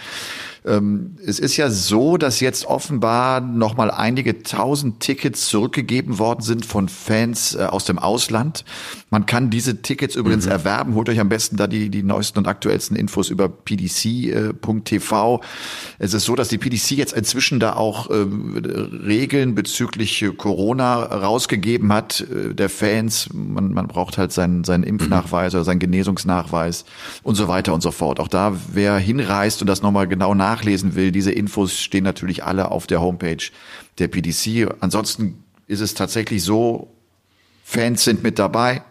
[0.65, 6.41] Ähm, es ist ja so, dass jetzt offenbar noch mal einige tausend Tickets zurückgegeben worden
[6.41, 8.63] sind von Fans äh, aus dem Ausland.
[9.09, 10.51] Man kann diese Tickets übrigens mhm.
[10.51, 10.95] erwerben.
[10.95, 15.41] Holt euch am besten da die, die neuesten und aktuellsten Infos über pdc.tv.
[15.99, 21.91] Es ist so, dass die PDC jetzt inzwischen da auch äh, Regeln bezüglich Corona rausgegeben
[21.91, 23.29] hat, äh, der Fans.
[23.33, 26.85] Man, man braucht halt seinen, seinen Impfnachweis oder seinen Genesungsnachweis
[27.21, 28.19] und so weiter und so fort.
[28.19, 32.43] Auch da, wer hinreist und das nochmal genau nach nachlesen will, diese Infos stehen natürlich
[32.43, 33.43] alle auf der Homepage
[33.97, 34.75] der PDC.
[34.79, 36.87] Ansonsten ist es tatsächlich so,
[37.63, 38.83] Fans sind mit dabei,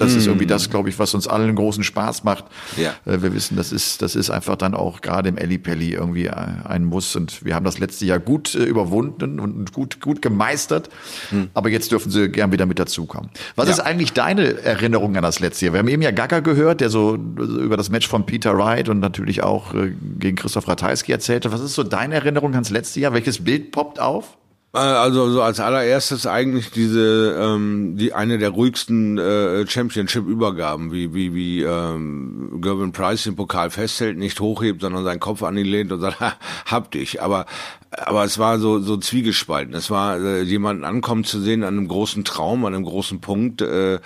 [0.00, 2.44] das ist irgendwie das, glaube ich, was uns allen großen Spaß macht.
[2.76, 2.94] Ja.
[3.04, 6.34] Äh, wir wissen, das ist, das ist einfach dann auch gerade im Ellipelli irgendwie äh,
[6.64, 7.14] ein Muss.
[7.16, 10.88] Und wir haben das letzte Jahr gut äh, überwunden und gut, gut gemeistert.
[11.30, 11.50] Hm.
[11.54, 13.30] Aber jetzt dürfen sie gern wieder mit dazukommen.
[13.56, 13.74] Was ja.
[13.74, 15.74] ist eigentlich deine Erinnerung an das letzte Jahr?
[15.74, 19.00] Wir haben eben ja Gaga gehört, der so über das Match von Peter Wright und
[19.00, 19.74] natürlich auch
[20.18, 21.52] gegen Christoph Ratajski erzählte.
[21.52, 23.12] Was ist so deine Erinnerung ans letzte Jahr?
[23.12, 24.36] Welches Bild poppt auf?
[24.72, 31.12] Äh, also so als allererstes eigentlich diese ähm, die eine der ruhigsten äh, Championship-Übergaben, wie
[31.12, 35.66] wie wie ähm, Gervin Price den Pokal festhält, nicht hochhebt, sondern seinen Kopf an ihn
[35.66, 36.34] lehnt und sagt, ha,
[36.66, 37.20] hab dich.
[37.20, 37.46] Aber
[37.90, 39.74] aber es war so so zwiegespalten.
[39.74, 43.62] Es war äh, jemanden ankommen zu sehen an einem großen Traum, an einem großen Punkt,
[43.62, 43.98] äh,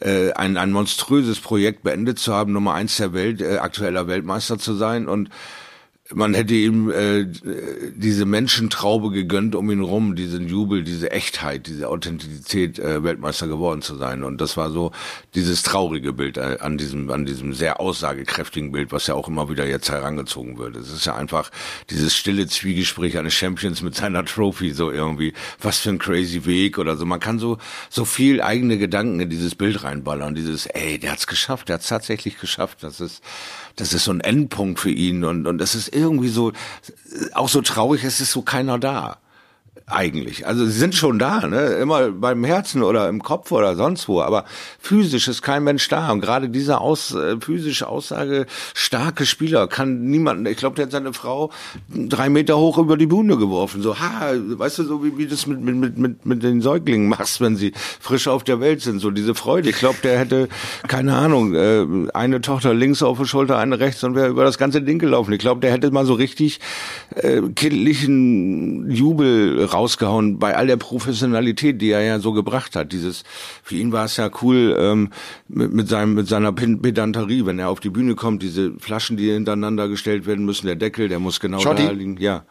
[0.00, 4.58] äh, ein ein monströses Projekt beendet zu haben, Nummer eins der Welt, äh, aktueller Weltmeister
[4.58, 5.30] zu sein und
[6.12, 7.26] man hätte ihm äh,
[7.94, 13.82] diese Menschentraube gegönnt um ihn rum, diesen Jubel, diese Echtheit, diese Authentizität, äh, Weltmeister geworden
[13.82, 14.24] zu sein.
[14.24, 14.90] Und das war so
[15.34, 19.48] dieses traurige Bild äh, an diesem, an diesem sehr aussagekräftigen Bild, was ja auch immer
[19.48, 20.76] wieder jetzt herangezogen wird.
[20.76, 21.50] Es ist ja einfach
[21.90, 26.78] dieses stille Zwiegespräch eines Champions mit seiner Trophy, so irgendwie, was für ein crazy Weg
[26.78, 27.06] oder so.
[27.06, 30.34] Man kann so, so viel eigene Gedanken in dieses Bild reinballern.
[30.34, 32.82] Dieses, ey, der hat's geschafft, der hat's tatsächlich geschafft.
[32.82, 33.22] Das ist,
[33.76, 36.52] das ist so ein Endpunkt für ihn und, und das ist irgendwie so,
[37.32, 39.18] auch so traurig, es ist so keiner da.
[39.90, 40.46] Eigentlich.
[40.46, 41.74] Also sie sind schon da, ne?
[41.74, 44.44] immer beim Herzen oder im Kopf oder sonst wo, aber
[44.78, 46.10] physisch ist kein Mensch da.
[46.10, 50.92] Und gerade dieser aus, äh, physische Aussage starke Spieler kann niemanden, ich glaube, der hat
[50.92, 51.50] seine Frau
[51.88, 53.82] drei Meter hoch über die Bühne geworfen.
[53.82, 57.40] So, ha, weißt du, so wie, wie das mit, mit, mit, mit den Säuglingen machst,
[57.40, 59.00] wenn sie frisch auf der Welt sind.
[59.00, 59.70] So diese Freude.
[59.70, 60.48] Ich glaube, der hätte,
[60.88, 64.58] keine Ahnung, äh, eine Tochter links auf der Schulter, eine rechts und wäre über das
[64.58, 65.32] ganze Ding gelaufen.
[65.32, 66.60] Ich glaube, der hätte mal so richtig
[67.14, 72.92] äh, kindlichen Jubel rausgehauen bei all der Professionalität, die er ja so gebracht hat.
[72.92, 73.24] Dieses,
[73.62, 75.10] für ihn war es ja cool ähm,
[75.48, 79.32] mit, mit seinem mit seiner Pedanterie, wenn er auf die Bühne kommt, diese Flaschen, die
[79.32, 81.86] hintereinander gestellt werden müssen, der Deckel, der muss genau Schotti.
[81.86, 82.16] da liegen.
[82.18, 82.44] Ja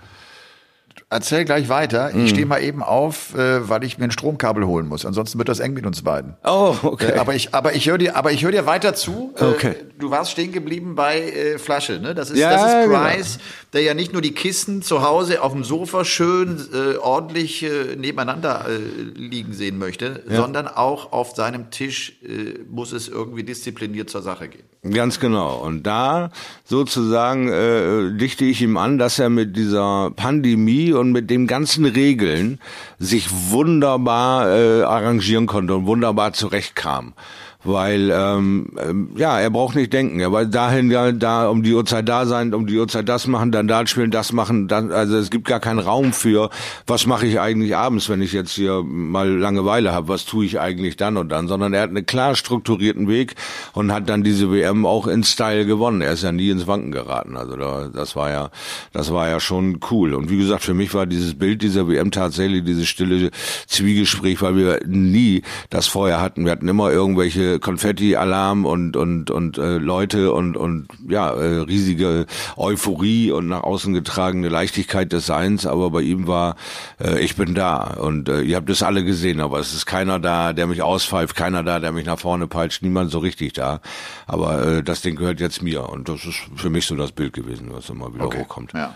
[1.09, 2.09] erzähl gleich weiter.
[2.09, 2.27] Ich mhm.
[2.27, 5.05] stehe mal eben auf, äh, weil ich mir ein Stromkabel holen muss.
[5.05, 6.35] Ansonsten wird das eng mit uns beiden.
[6.43, 7.13] Oh, okay.
[7.13, 9.33] Äh, aber ich, aber ich höre dir, aber ich höre dir weiter zu.
[9.37, 9.75] Äh, okay.
[9.97, 12.13] Du warst stehen geblieben bei äh, Flasche, ne?
[12.13, 13.45] Das ist, ja, das ist Price, genau.
[13.73, 17.95] Der ja nicht nur die Kisten zu Hause auf dem Sofa schön äh, ordentlich äh,
[17.95, 18.77] nebeneinander äh,
[19.19, 20.37] liegen sehen möchte, ja.
[20.37, 24.63] sondern auch auf seinem Tisch äh, muss es irgendwie diszipliniert zur Sache gehen.
[24.91, 25.57] Ganz genau.
[25.57, 26.31] Und da
[26.63, 31.85] sozusagen äh, dichte ich ihm an, dass er mit dieser Pandemie und mit den ganzen
[31.85, 32.59] Regeln
[32.97, 37.13] sich wunderbar äh, arrangieren konnte und wunderbar zurechtkam
[37.63, 40.21] weil ähm, ähm, ja, er braucht nicht denken.
[40.21, 43.51] Er war dahin ja da um die Uhrzeit da sein, um die Uhrzeit das machen,
[43.51, 44.69] dann da spielen, das machen.
[44.69, 46.49] Dann, also es gibt gar keinen Raum für,
[46.87, 50.59] was mache ich eigentlich abends, wenn ich jetzt hier mal Langeweile habe, was tue ich
[50.59, 53.35] eigentlich dann und dann, sondern er hat einen klar strukturierten Weg
[53.73, 55.99] und hat dann diese WM auch in Style gewonnen.
[56.01, 57.35] Er ist ja nie ins Wanken geraten.
[57.35, 58.51] Also da, das war ja,
[58.93, 60.13] das war ja schon cool.
[60.13, 63.31] Und wie gesagt, für mich war dieses Bild dieser WM tatsächlich dieses stille
[63.67, 66.45] Zwiegespräch, weil wir nie das vorher hatten.
[66.45, 72.27] Wir hatten immer irgendwelche Konfetti-Alarm und und und äh, Leute und und ja äh, riesige
[72.55, 75.65] Euphorie und nach außen getragene Leichtigkeit des Seins.
[75.65, 76.55] Aber bei ihm war
[76.99, 80.19] äh, ich bin da und äh, ihr habt es alle gesehen, aber es ist keiner
[80.19, 83.81] da, der mich auspfeift, keiner da, der mich nach vorne peitscht, niemand so richtig da.
[84.27, 87.33] Aber äh, das Ding gehört jetzt mir und das ist für mich so das Bild
[87.33, 88.41] gewesen, was immer wieder okay.
[88.41, 88.73] hochkommt.
[88.73, 88.93] Ja.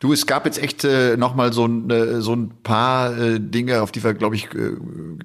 [0.00, 3.90] Du, es gab jetzt echt äh, nochmal so, äh, so ein paar äh, Dinge, auf
[3.90, 4.76] die wir, glaube ich, äh,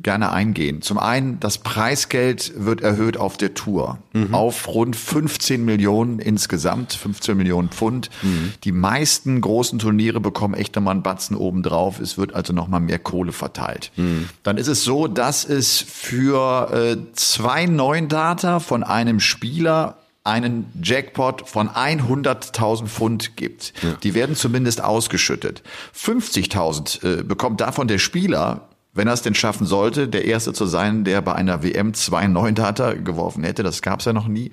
[0.01, 0.81] gerne eingehen.
[0.81, 4.33] Zum einen, das Preisgeld wird erhöht auf der Tour mhm.
[4.33, 8.09] auf rund 15 Millionen insgesamt, 15 Millionen Pfund.
[8.23, 8.53] Mhm.
[8.63, 11.99] Die meisten großen Turniere bekommen echt nochmal einen Batzen obendrauf.
[11.99, 13.91] Es wird also nochmal mehr Kohle verteilt.
[13.95, 14.27] Mhm.
[14.41, 20.71] Dann ist es so, dass es für äh, zwei neuen Data von einem Spieler einen
[20.81, 23.73] Jackpot von 100.000 Pfund gibt.
[23.81, 23.93] Ja.
[24.03, 25.63] Die werden zumindest ausgeschüttet.
[25.95, 30.65] 50.000 äh, bekommt davon der Spieler, wenn er es denn schaffen sollte, der Erste zu
[30.65, 33.63] sein, der bei einer WM zwei Data geworfen hätte.
[33.63, 34.51] Das gab es ja noch nie.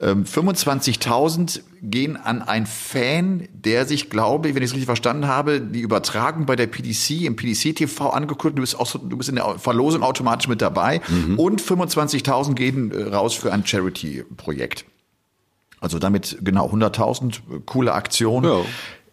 [0.00, 5.28] Ähm, 25.000 gehen an einen Fan, der sich, glaube ich, wenn ich es richtig verstanden
[5.28, 8.58] habe, die Übertragung bei der PDC im PDC TV angeguckt.
[8.58, 11.00] Du bist auch so, du bist in der Verlosung automatisch mit dabei.
[11.08, 11.38] Mhm.
[11.38, 14.84] Und 25.000 gehen äh, raus für ein Charity-Projekt.
[15.80, 18.44] Also damit genau 100.000, coole Aktion.
[18.44, 18.60] Ja.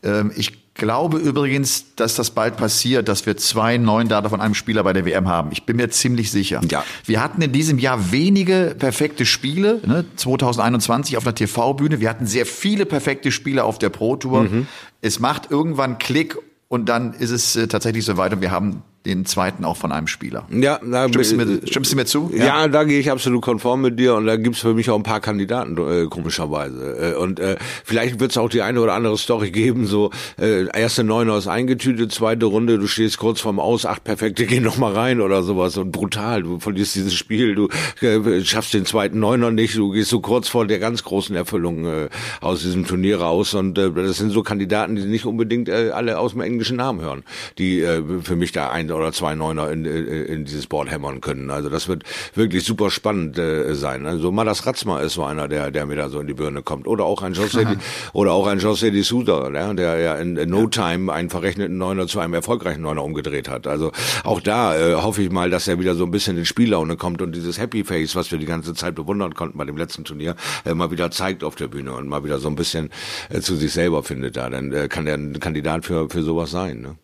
[0.04, 4.54] Ähm, ich glaube übrigens, dass das bald passiert, dass wir zwei neuen Data von einem
[4.54, 5.50] Spieler bei der WM haben.
[5.52, 6.62] Ich bin mir ziemlich sicher.
[6.70, 6.84] Ja.
[7.06, 10.06] Wir hatten in diesem Jahr wenige perfekte Spiele, ne?
[10.16, 12.02] 2021 auf der TV-Bühne.
[12.02, 14.44] Wir hatten sehr viele perfekte Spiele auf der Pro Tour.
[14.44, 14.68] Mhm.
[15.02, 19.26] Es macht irgendwann Klick und dann ist es äh, tatsächlich soweit und wir haben den
[19.26, 20.46] zweiten auch von einem Spieler.
[20.50, 22.32] Ja, da, stimmst, du mir, stimmst du mir zu?
[22.34, 24.96] Ja, ja da gehe ich absolut konform mit dir und da gibt's für mich auch
[24.96, 27.14] ein paar Kandidaten, äh, komischerweise.
[27.14, 31.04] Äh, und äh, vielleicht wird's auch die eine oder andere Story geben, so äh, erste
[31.04, 34.94] Neuner ist eingetütet, zweite Runde, du stehst kurz vorm Aus, acht Perfekte gehen noch mal
[34.94, 37.70] rein oder sowas und brutal, du verlierst dieses Spiel, du
[38.02, 41.86] äh, schaffst den zweiten Neuner nicht, du gehst so kurz vor der ganz großen Erfüllung
[41.86, 42.10] äh,
[42.42, 46.18] aus diesem Turnier raus und äh, das sind so Kandidaten, die nicht unbedingt äh, alle
[46.20, 47.24] aus dem englischen Namen hören,
[47.58, 51.22] die äh, für mich da ein oder zwei Neuner in, in, in dieses Board hämmern
[51.22, 51.50] können.
[51.52, 52.04] Also das wird
[52.34, 54.06] wirklich super spannend äh, sein.
[54.06, 56.88] Also Madas Ratzma ist so einer, der, der mir da so in die Birne kommt.
[56.88, 57.78] Oder auch ein José,
[58.14, 61.78] oder auch ein José de Souda, ja, der ja in, in No Time einen verrechneten
[61.78, 63.68] Neuner zu einem erfolgreichen Neuner umgedreht hat.
[63.68, 63.92] Also
[64.24, 67.22] auch da äh, hoffe ich mal, dass er wieder so ein bisschen in Spiellaune kommt
[67.22, 70.36] und dieses Happy Face, was wir die ganze Zeit bewundern konnten bei dem letzten Turnier,
[70.66, 72.90] äh, mal wieder zeigt auf der Bühne und mal wieder so ein bisschen
[73.30, 74.50] äh, zu sich selber findet da.
[74.50, 76.82] Dann äh, kann er ein Kandidat für, für sowas sein.
[76.82, 76.96] Ne?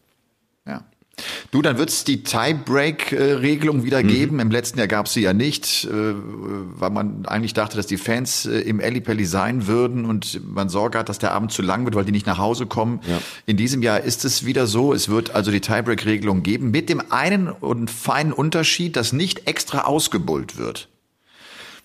[0.68, 0.86] Ja.
[1.52, 4.08] Du, dann wird es die Tiebreak-Regelung wieder mhm.
[4.08, 4.40] geben.
[4.40, 7.98] Im letzten Jahr gab es sie ja nicht, äh, weil man eigentlich dachte, dass die
[7.98, 11.86] Fans äh, im Ellipelli sein würden und man Sorge hat, dass der Abend zu lang
[11.86, 13.02] wird, weil die nicht nach Hause kommen.
[13.08, 13.22] Ja.
[13.46, 14.94] In diesem Jahr ist es wieder so.
[14.94, 19.82] Es wird also die Tiebreak-Regelung geben mit dem einen und feinen Unterschied, dass nicht extra
[19.82, 20.88] ausgebullt wird.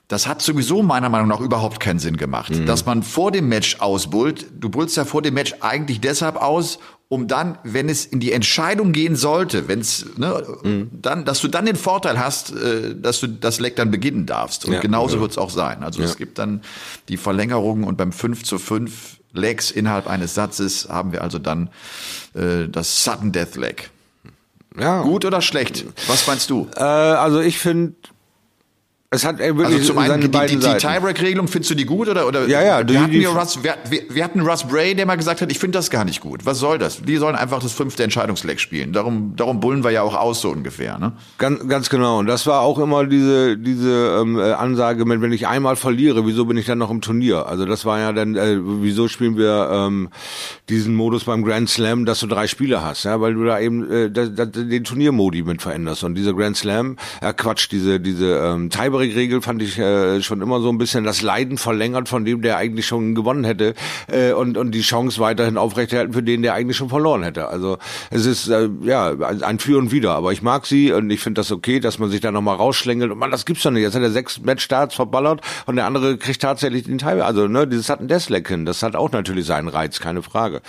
[0.09, 2.67] Das hat sowieso meiner Meinung nach überhaupt keinen Sinn gemacht, mhm.
[2.67, 4.47] dass man vor dem Match ausbullt.
[4.57, 8.33] Du bullst ja vor dem Match eigentlich deshalb aus, um dann, wenn es in die
[8.33, 10.91] Entscheidung gehen sollte, wenn es, ne, mhm.
[10.93, 14.65] dann, dass du dann den Vorteil hast, äh, dass du das Leck dann beginnen darfst.
[14.65, 15.21] Und ja, genauso ja.
[15.23, 15.85] wird es auch sein.
[15.85, 16.07] Also ja.
[16.07, 16.63] es gibt dann
[17.09, 21.71] die Verlängerung und beim 5 zu 5 Legs innerhalb eines Satzes haben wir also dann
[22.35, 23.91] äh, das Sudden Death Leg.
[24.79, 25.03] Ja.
[25.03, 25.85] Gut oder schlecht?
[26.09, 26.69] Was meinst du?
[26.75, 27.95] Äh, also ich finde
[29.11, 32.09] es hat äh, wirklich also zum einen die, die, die Tiebreak-Regelung, findest du die gut
[32.09, 32.49] oder oder?
[32.49, 32.89] Ja, ja.
[32.89, 33.77] Wir, hatten, die, Russ, wir,
[34.09, 36.45] wir, hatten Russ Bray, der mal gesagt hat, ich finde das gar nicht gut.
[36.45, 37.03] Was soll das?
[37.03, 38.93] Die sollen einfach das fünfte Entscheidungsleck spielen.
[38.93, 40.99] Darum, darum bullen wir ja auch aus so ungefähr.
[40.99, 41.13] Ne?
[41.39, 42.19] Ganz, ganz genau.
[42.19, 46.27] Und das war auch immer diese diese ähm, äh, Ansage, mit, wenn ich einmal verliere,
[46.27, 47.47] wieso bin ich dann noch im Turnier?
[47.47, 50.09] Also das war ja dann, äh, wieso spielen wir ähm,
[50.69, 53.89] diesen Modus beim Grand Slam, dass du drei Spiele hast, ja, weil du da eben
[53.89, 58.37] äh, da, da, den Turniermodi mit veränderst und dieser Grand Slam, äh, Quatsch, diese diese
[58.39, 62.25] ähm, Tiebreak Tiebreak-Regel fand ich äh, schon immer so ein bisschen das Leiden verlängert von
[62.25, 63.75] dem, der eigentlich schon gewonnen hätte
[64.09, 67.49] äh, und, und die Chance weiterhin aufrechterhalten für den, der eigentlich schon verloren hätte.
[67.49, 67.79] Also
[68.11, 71.41] es ist äh, ja ein Für und Wider, aber ich mag sie und ich finde
[71.41, 73.83] das okay, dass man sich da nochmal rausschlängelt und man, das gibt's doch nicht.
[73.83, 77.21] Jetzt hat er sechs Matchstarts verballert und der andere kriegt tatsächlich den Teil.
[77.21, 80.63] Also ne, dieses hat ein Desleck hin, das hat auch natürlich seinen Reiz, keine Frage.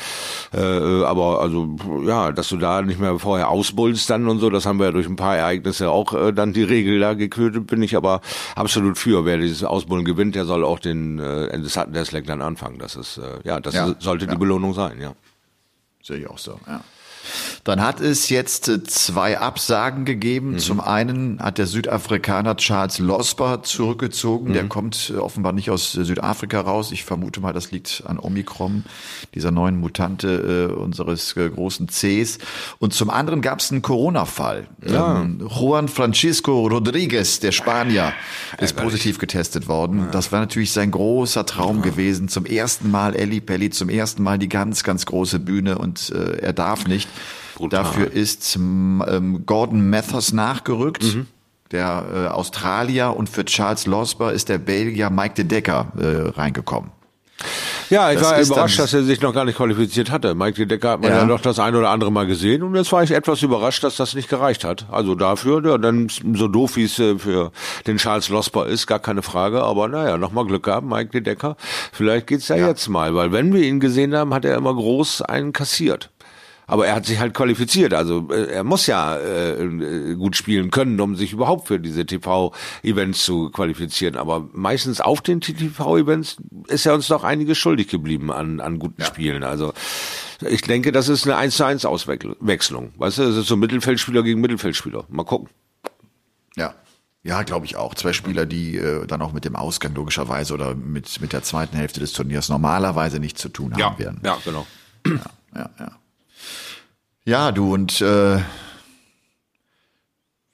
[0.53, 4.65] Äh, aber also ja, dass du da nicht mehr vorher ausbullst dann und so, das
[4.65, 7.81] haben wir ja durch ein paar Ereignisse auch äh, dann die Regel da gekötet, bin
[7.81, 8.16] ich aber
[8.55, 9.25] absolut für.
[9.25, 12.79] Wer dieses Ausbullen gewinnt, der soll auch den äh, das hatten der Slack dann anfangen.
[12.79, 14.31] Das ist äh, ja, das ja, sollte ja.
[14.31, 15.13] die Belohnung sein, ja.
[16.01, 16.81] Sehe ich auch so, ja.
[17.63, 20.51] Dann hat es jetzt äh, zwei Absagen gegeben.
[20.51, 20.59] Mhm.
[20.59, 24.49] Zum einen hat der Südafrikaner Charles Losber zurückgezogen.
[24.49, 24.53] Mhm.
[24.53, 26.91] Der kommt äh, offenbar nicht aus äh, Südafrika raus.
[26.91, 28.85] Ich vermute mal, das liegt an Omikron,
[29.33, 32.39] dieser neuen Mutante äh, unseres äh, großen Cs.
[32.79, 34.67] Und zum anderen gab es einen Corona-Fall.
[34.85, 35.21] Ja.
[35.21, 38.13] Ähm, Juan Francisco Rodriguez, der Spanier,
[38.59, 39.99] ist positiv getestet worden.
[39.99, 40.05] Ja.
[40.11, 41.83] Das war natürlich sein großer Traum ja.
[41.83, 42.29] gewesen.
[42.29, 46.37] Zum ersten Mal Elli Pelli, zum ersten Mal die ganz, ganz große Bühne und äh,
[46.37, 47.09] er darf nicht.
[47.55, 47.83] Brutal.
[47.83, 51.03] Dafür ist ähm, Gordon Mathers nachgerückt.
[51.03, 51.27] Mhm.
[51.71, 56.91] Der äh, Australier und für Charles Losber ist der Belgier Mike de Decker äh, reingekommen.
[57.89, 60.35] Ja, ich das war überrascht, dass er sich noch gar nicht qualifiziert hatte.
[60.35, 61.19] Mike de Decker hat man ja.
[61.19, 63.95] ja noch das ein oder andere Mal gesehen und jetzt war ich etwas überrascht, dass
[63.95, 64.87] das nicht gereicht hat.
[64.91, 67.51] Also dafür, ja, dann so doof wie es äh, für
[67.85, 71.55] den Charles Losper ist, gar keine Frage, aber naja, nochmal Glück gehabt, Mike de Decker.
[71.91, 74.73] Vielleicht geht's ja, ja jetzt mal, weil wenn wir ihn gesehen haben, hat er immer
[74.73, 76.09] groß einen kassiert.
[76.69, 77.93] Aber er hat sich halt qualifiziert.
[77.93, 83.23] Also äh, er muss ja äh, gut spielen können, um sich überhaupt für diese TV-Events
[83.23, 84.17] zu qualifizieren.
[84.17, 89.01] Aber meistens auf den TV-Events ist er uns doch einiges schuldig geblieben an, an guten
[89.01, 89.07] ja.
[89.07, 89.43] Spielen.
[89.43, 89.73] Also
[90.41, 92.91] ich denke, das ist eine 1 zu 1 Auswechslung.
[92.97, 95.05] Weißt du, das ist so Mittelfeldspieler gegen Mittelfeldspieler.
[95.07, 95.49] Mal gucken.
[96.57, 96.75] Ja,
[97.23, 97.95] ja, glaube ich auch.
[97.95, 101.77] Zwei Spieler, die äh, dann auch mit dem Ausgang logischerweise oder mit, mit der zweiten
[101.77, 104.19] Hälfte des Turniers normalerweise nichts zu tun haben ja, werden.
[104.23, 104.67] Ja, genau.
[105.05, 105.13] Ja,
[105.55, 105.91] ja, ja.
[107.27, 108.39] Ja, du und äh,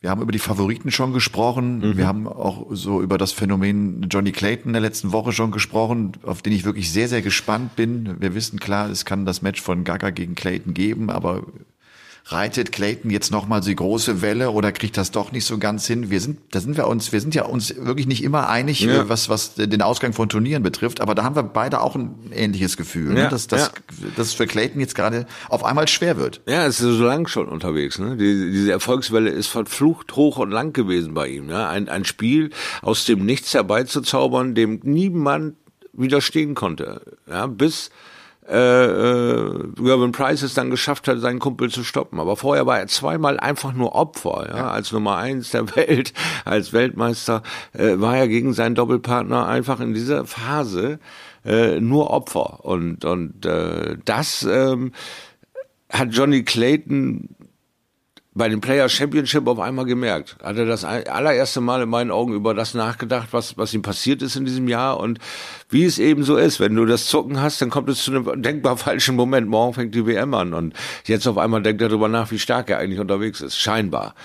[0.02, 1.78] wir haben über die Favoriten schon gesprochen.
[1.78, 1.98] Mhm.
[1.98, 6.14] Wir haben auch so über das Phänomen Johnny Clayton in der letzten Woche schon gesprochen,
[6.24, 8.20] auf den ich wirklich sehr, sehr gespannt bin.
[8.20, 11.44] Wir wissen klar, es kann das Match von Gaga gegen Clayton geben, aber
[12.26, 16.10] reitet Clayton jetzt nochmal die große Welle oder kriegt das doch nicht so ganz hin?
[16.10, 19.02] Wir sind, da sind wir uns, wir sind ja uns wirklich nicht immer einig, ja.
[19.02, 22.32] Äh, was, was den Ausgang von Turnieren betrifft, aber da haben wir beide auch ein
[22.32, 23.20] ähnliches Gefühl, ne?
[23.20, 23.24] ja.
[23.26, 23.30] ne?
[23.30, 24.10] dass, dass, ja.
[24.16, 26.42] dass es für Clayton jetzt gerade auf einmal schwer wird.
[26.48, 28.16] Ja, es ist so lang schon unterwegs, ne?
[28.16, 31.68] Die, diese Erfolgswelle ist verflucht hoch und lang gewesen bei ihm, ne?
[31.68, 35.56] Ein, ein Spiel aus dem Nichts herbeizuzaubern, dem niemand
[35.92, 37.92] widerstehen konnte, ja, bis
[38.46, 42.20] Gervin Price es dann geschafft hat, seinen Kumpel zu stoppen.
[42.20, 44.72] Aber vorher war er zweimal einfach nur Opfer, ja, ja.
[44.72, 46.14] als Nummer eins der Welt,
[46.46, 51.00] als Weltmeister, äh, war er gegen seinen Doppelpartner einfach in dieser Phase
[51.46, 52.66] äh, nur Opfer.
[52.66, 54.92] Und, und äh, das ähm,
[55.90, 57.30] hat Johnny Clayton
[58.36, 60.38] bei dem Player Championship auf einmal gemerkt.
[60.44, 64.22] Hat er das allererste Mal in meinen Augen über das nachgedacht, was, was ihm passiert
[64.22, 65.20] ist in diesem Jahr und
[65.70, 66.60] wie es eben so ist.
[66.60, 69.48] Wenn du das Zucken hast, dann kommt es zu einem denkbar falschen Moment.
[69.48, 70.74] Morgen fängt die WM an und
[71.06, 73.58] jetzt auf einmal denkt er darüber nach, wie stark er eigentlich unterwegs ist.
[73.58, 74.16] Scheinbar.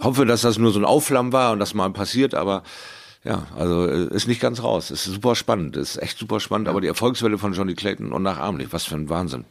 [0.00, 2.62] Hoffe, dass das nur so ein Aufflammen war und das mal passiert, aber
[3.24, 4.92] ja, also äh, ist nicht ganz raus.
[4.92, 8.68] Ist super spannend, ist echt super spannend, aber die Erfolgswelle von Johnny Clayton unnachahmlich.
[8.70, 9.44] Was für ein Wahnsinn.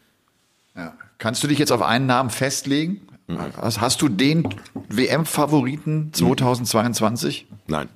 [0.75, 0.93] Ja.
[1.17, 3.01] Kannst du dich jetzt auf einen Namen festlegen?
[3.27, 3.39] Mhm.
[3.57, 4.47] Hast, hast du den
[4.89, 7.47] WM-Favoriten 2022?
[7.67, 7.89] Nein.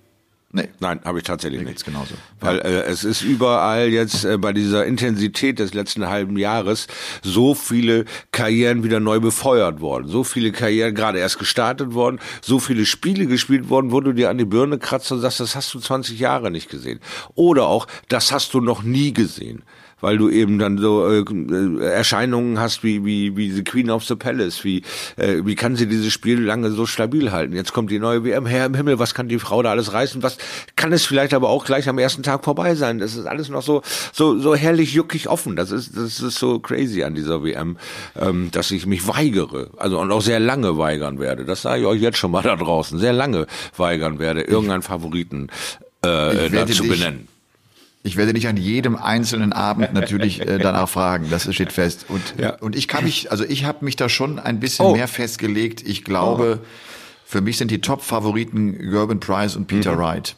[0.51, 0.67] Nee.
[0.79, 1.85] Nein, habe ich tatsächlich nicht.
[1.85, 2.15] genauso.
[2.39, 6.87] Weil äh, es ist überall jetzt äh, bei dieser Intensität des letzten halben Jahres
[7.21, 10.07] so viele Karrieren wieder neu befeuert worden.
[10.07, 14.31] So viele Karrieren gerade erst gestartet worden, so viele Spiele gespielt worden, wo du dir
[14.31, 16.99] an die Birne kratzt und sagst, das hast du 20 Jahre nicht gesehen.
[17.35, 19.61] Oder auch, das hast du noch nie gesehen
[20.01, 24.05] weil du eben dann so äh, äh, Erscheinungen hast wie wie wie The Queen of
[24.05, 24.83] the Palace, wie
[25.17, 27.53] äh, wie kann sie dieses Spiel lange so stabil halten?
[27.53, 30.23] Jetzt kommt die neue WM Herr im Himmel, was kann die Frau da alles reißen?
[30.23, 30.37] Was
[30.75, 32.99] kann es vielleicht aber auch gleich am ersten Tag vorbei sein?
[32.99, 33.81] Das ist alles noch so
[34.13, 35.55] so so herrlich juckig offen.
[35.55, 37.77] Das ist das ist so crazy an dieser WM,
[38.19, 41.45] ähm, dass ich mich weigere, also und auch sehr lange weigern werde.
[41.45, 45.49] Das sage ich euch jetzt schon mal da draußen, sehr lange weigern werde, irgendeinen Favoriten
[46.01, 47.27] äh, da zu benennen.
[48.01, 52.05] Ich werde dich an jedem einzelnen Abend natürlich äh, danach fragen, das steht fest.
[52.07, 52.55] Und, ja.
[52.55, 54.93] und ich kann mich, also ich habe mich da schon ein bisschen oh.
[54.93, 55.85] mehr festgelegt.
[55.85, 56.65] Ich glaube, oh.
[57.25, 59.99] für mich sind die Top-Favoriten Gerben Price und Peter mhm.
[59.99, 60.35] Wright.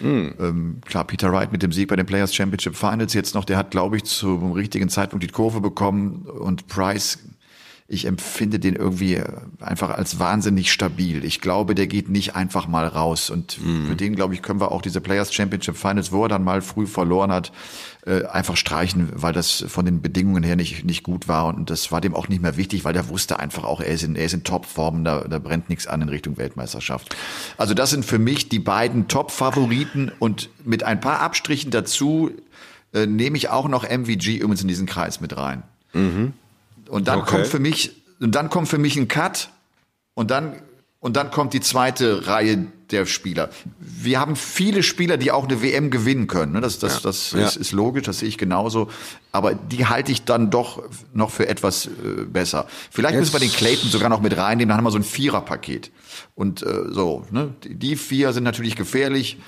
[0.00, 0.34] Mhm.
[0.40, 3.56] Ähm, klar, Peter Wright mit dem Sieg bei den Players Championship Finals jetzt noch, der
[3.56, 7.18] hat, glaube ich, zum richtigen Zeitpunkt die Kurve bekommen und Price
[7.92, 9.26] ich empfinde den irgendwie äh,
[9.58, 11.24] einfach als wahnsinnig stabil.
[11.24, 13.30] Ich glaube, der geht nicht einfach mal raus.
[13.30, 13.88] Und mhm.
[13.88, 16.62] für den, glaube ich, können wir auch diese Players Championship Finals, wo er dann mal
[16.62, 17.50] früh verloren hat,
[18.06, 21.46] äh, einfach streichen, weil das von den Bedingungen her nicht, nicht gut war.
[21.46, 24.04] Und das war dem auch nicht mehr wichtig, weil der wusste einfach auch, er ist
[24.04, 27.16] in, er ist in Topform, da, da brennt nichts an in Richtung Weltmeisterschaft.
[27.58, 32.30] Also das sind für mich die beiden Top-Favoriten und mit ein paar Abstrichen dazu
[32.94, 35.64] äh, nehme ich auch noch MVG übrigens in diesen Kreis mit rein.
[35.92, 36.34] Mhm.
[36.90, 37.30] Und dann okay.
[37.30, 39.50] kommt für mich, und dann kommt für mich ein Cut
[40.14, 40.54] und dann,
[40.98, 43.50] und dann kommt die zweite Reihe der Spieler.
[43.78, 46.52] Wir haben viele Spieler, die auch eine WM gewinnen können.
[46.52, 46.60] Ne?
[46.60, 47.00] Das, das, ja.
[47.02, 47.46] das ja.
[47.46, 48.90] Ist, ist, logisch, das sehe ich genauso.
[49.32, 50.82] Aber die halte ich dann doch
[51.14, 51.90] noch für etwas äh,
[52.26, 52.66] besser.
[52.90, 53.32] Vielleicht Jetzt.
[53.32, 55.90] müssen wir den Clayton sogar noch mit reinnehmen, dann haben wir so ein Viererpaket.
[56.34, 57.54] Und äh, so, ne?
[57.64, 59.38] die vier sind natürlich gefährlich.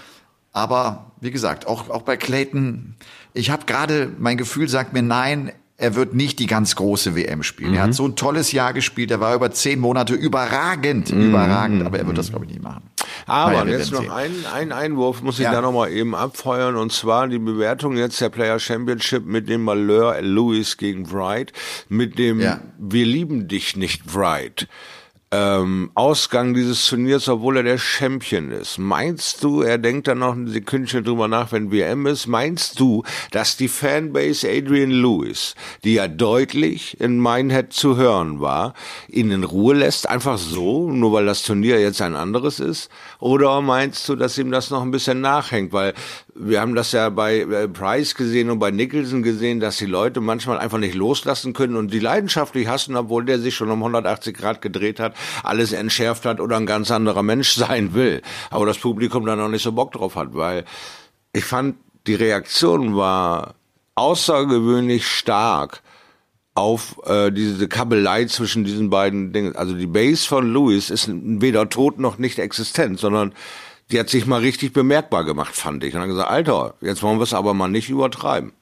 [0.53, 2.95] Aber wie gesagt, auch, auch bei Clayton,
[3.35, 7.43] ich habe gerade, mein Gefühl sagt mir, nein, er wird nicht die ganz große WM
[7.43, 7.71] spielen.
[7.71, 7.77] Mhm.
[7.77, 7.95] Er hat mhm.
[7.95, 11.31] so ein tolles Jahr gespielt, er war über zehn Monate überragend, mhm.
[11.31, 12.83] überragend, aber er wird das, glaube ich, nicht machen.
[13.27, 15.53] Aber jetzt noch ein, ein Einwurf muss ich ja.
[15.53, 20.21] da nochmal eben abfeuern und zwar die Bewertung jetzt der Player Championship mit dem Malheur
[20.23, 21.53] Lewis gegen Wright,
[21.89, 22.61] mit dem ja.
[22.79, 24.69] Wir lieben dich nicht Wright
[25.33, 28.77] ähm, Ausgang dieses Turniers, obwohl er der Champion ist.
[28.79, 33.03] Meinst du, er denkt dann noch ein Sekündchen drüber nach, wenn WM ist, meinst du,
[33.31, 35.55] dass die Fanbase Adrian Lewis,
[35.85, 38.75] die ja deutlich in Minehead zu hören war,
[39.09, 42.91] ihn in Ruhe lässt, einfach so, nur weil das Turnier jetzt ein anderes ist?
[43.23, 45.73] Oder meinst du, dass ihm das noch ein bisschen nachhängt?
[45.73, 45.95] Weil
[46.35, 50.21] wir haben das ja bei äh, Price gesehen und bei Nicholson gesehen, dass die Leute
[50.21, 54.37] manchmal einfach nicht loslassen können und die leidenschaftlich hassen, obwohl der sich schon um 180
[54.37, 55.15] Grad gedreht hat,
[55.45, 58.23] alles entschärft hat oder ein ganz anderer Mensch sein will.
[58.51, 60.65] Aber das Publikum dann noch nicht so Bock drauf hat, weil
[61.33, 61.77] ich fand,
[62.09, 63.55] die Reaktion war
[63.95, 65.81] außergewöhnlich stark
[66.55, 69.57] auf äh, diese Kabelei zwischen diesen beiden Dingen.
[69.57, 73.33] Also die Base von Louis ist weder tot noch nicht existent, sondern
[73.91, 75.95] die hat sich mal richtig bemerkbar gemacht, fand ich.
[75.95, 78.53] Und dann gesagt, Alter, jetzt wollen wir es aber mal nicht übertreiben.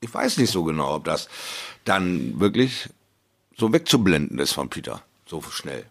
[0.00, 1.28] Ich weiß nicht so genau, ob das
[1.84, 2.88] dann wirklich
[3.56, 5.84] so wegzublenden ist von Peter, so schnell.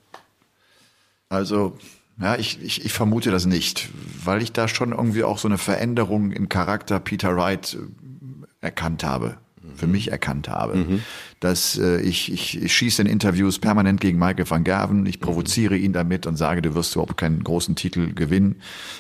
[1.30, 1.78] Also,
[2.20, 3.90] ja, ich, ich, ich vermute das nicht,
[4.24, 9.04] weil ich da schon irgendwie auch so eine Veränderung im Charakter Peter Wright äh, erkannt
[9.04, 9.38] habe
[9.76, 10.76] für mich erkannt habe.
[10.76, 11.02] Mhm.
[11.40, 15.76] Dass äh, ich, ich, ich schieße in Interviews permanent gegen Michael van Gerven, ich provoziere
[15.76, 18.56] ihn damit und sage, du wirst überhaupt keinen großen Titel gewinnen.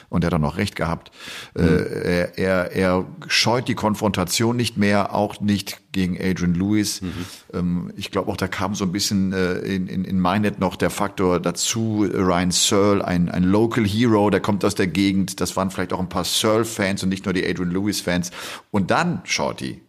[0.09, 1.11] Und er hat dann noch recht gehabt.
[1.55, 1.67] Äh, mhm.
[1.67, 7.01] Äh, er, er, er scheut die Konfrontation nicht mehr, auch nicht gegen Adrian Lewis.
[7.01, 7.11] Mhm.
[7.53, 10.75] Ähm, ich glaube auch, da kam so ein bisschen äh, in, in, in Mindnet noch
[10.75, 15.39] der Faktor dazu, Ryan Searle, ein, ein Local Hero, der kommt aus der Gegend.
[15.39, 18.31] Das waren vielleicht auch ein paar Searle-Fans und nicht nur die Adrian Lewis-Fans.
[18.71, 19.81] Und dann, Shorty,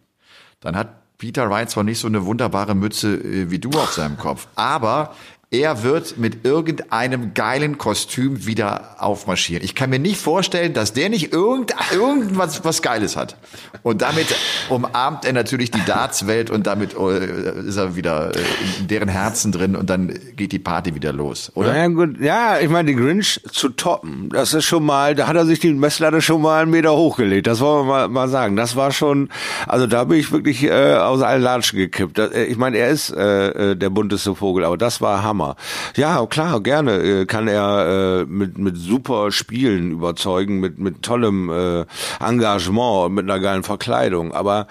[0.59, 4.17] dann hat Peter Wright zwar nicht so eine wunderbare Mütze äh, wie du auf seinem
[4.17, 5.15] Kopf, aber
[5.49, 9.63] er wird mit irgendeinem geilen Kostüm wieder aufmarschieren.
[9.63, 13.37] Ich kann mir nicht vorstellen, dass der nicht irgend, irgendwas was Geiles hat.
[13.81, 14.27] Und damit
[14.67, 18.39] umarmt er natürlich die Darts-Welt und damit äh, ist er wieder äh,
[18.79, 21.73] in deren Herzen drin und dann geht die Party wieder los, oder?
[21.73, 22.19] Ja, gut.
[22.19, 25.61] ja ich meine, den Grinch zu toppen, das ist schon mal, da hat er sich
[25.61, 27.47] die Messlatte schon mal einen Meter hochgelegt.
[27.47, 28.57] Das wollen wir mal, mal sagen.
[28.57, 29.29] Das war schon,
[29.65, 32.19] also da bin ich wirklich äh, aus allen Latschen gekippt.
[32.19, 35.36] Äh, ich meine, er ist äh, der bunteste Vogel, aber das war Hammer.
[35.37, 35.55] Hammer.
[35.95, 41.49] Ja, klar, gerne äh, kann er äh, mit, mit super Spielen überzeugen, mit, mit tollem
[41.49, 41.85] äh,
[42.19, 44.33] Engagement, mit einer geilen Verkleidung.
[44.33, 44.67] Aber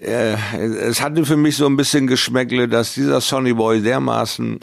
[0.00, 4.60] äh, es hatte für mich so ein bisschen Geschmäckle, dass dieser Sonny Boy dermaßen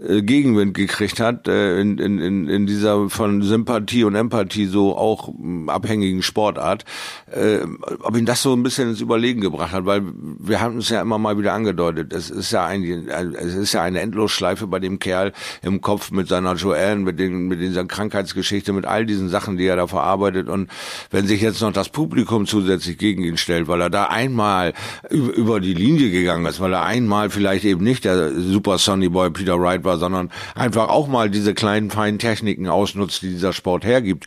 [0.00, 5.68] Gegenwind gekriegt hat, äh, in, in, in dieser von Sympathie und Empathie so auch mm,
[5.68, 6.84] abhängigen Sportart,
[7.30, 7.58] äh,
[8.00, 10.02] ob ihn das so ein bisschen ins Überlegen gebracht hat, weil
[10.38, 13.82] wir haben es ja immer mal wieder angedeutet, es ist ja ein, es ist ja
[13.82, 15.32] eine Endlosschleife bei dem Kerl
[15.62, 19.66] im Kopf mit seiner Joanne, mit den, mit dieser Krankheitsgeschichte, mit all diesen Sachen, die
[19.66, 20.48] er da verarbeitet.
[20.48, 20.70] Und
[21.10, 24.72] wenn sich jetzt noch das Publikum zusätzlich gegen ihn stellt, weil er da einmal
[25.10, 29.30] über die Linie gegangen ist, weil er einmal vielleicht eben nicht der Super Sonny Boy
[29.30, 33.84] Peter Wright war, sondern einfach auch mal diese kleinen feinen Techniken ausnutzt, die dieser Sport
[33.84, 34.26] hergibt.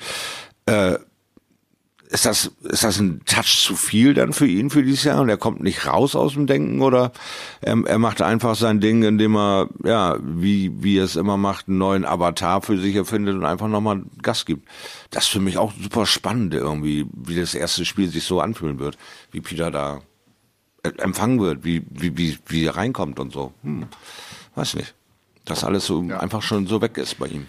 [0.66, 0.97] Äh,
[2.14, 5.30] ist das, ist das ein Touch zu viel dann für ihn für dieses Jahr und
[5.30, 7.11] er kommt nicht raus aus dem Denken oder
[7.61, 11.68] er, er macht einfach sein Ding, indem er, ja, wie, wie er es immer macht,
[11.68, 14.68] einen neuen Avatar für sich erfindet und einfach nochmal Gas gibt.
[15.09, 18.78] Das ist für mich auch super spannend irgendwie, wie das erste Spiel sich so anfühlen
[18.78, 18.95] wird,
[19.32, 20.01] wie Peter da
[20.84, 23.53] empfangen wird, wie, wie, wie, wie reinkommt und so.
[23.64, 23.88] Hm,
[24.53, 24.93] weiß nicht.
[25.46, 26.20] Dass alles so ja.
[26.20, 27.48] einfach schon so weg ist bei ihm.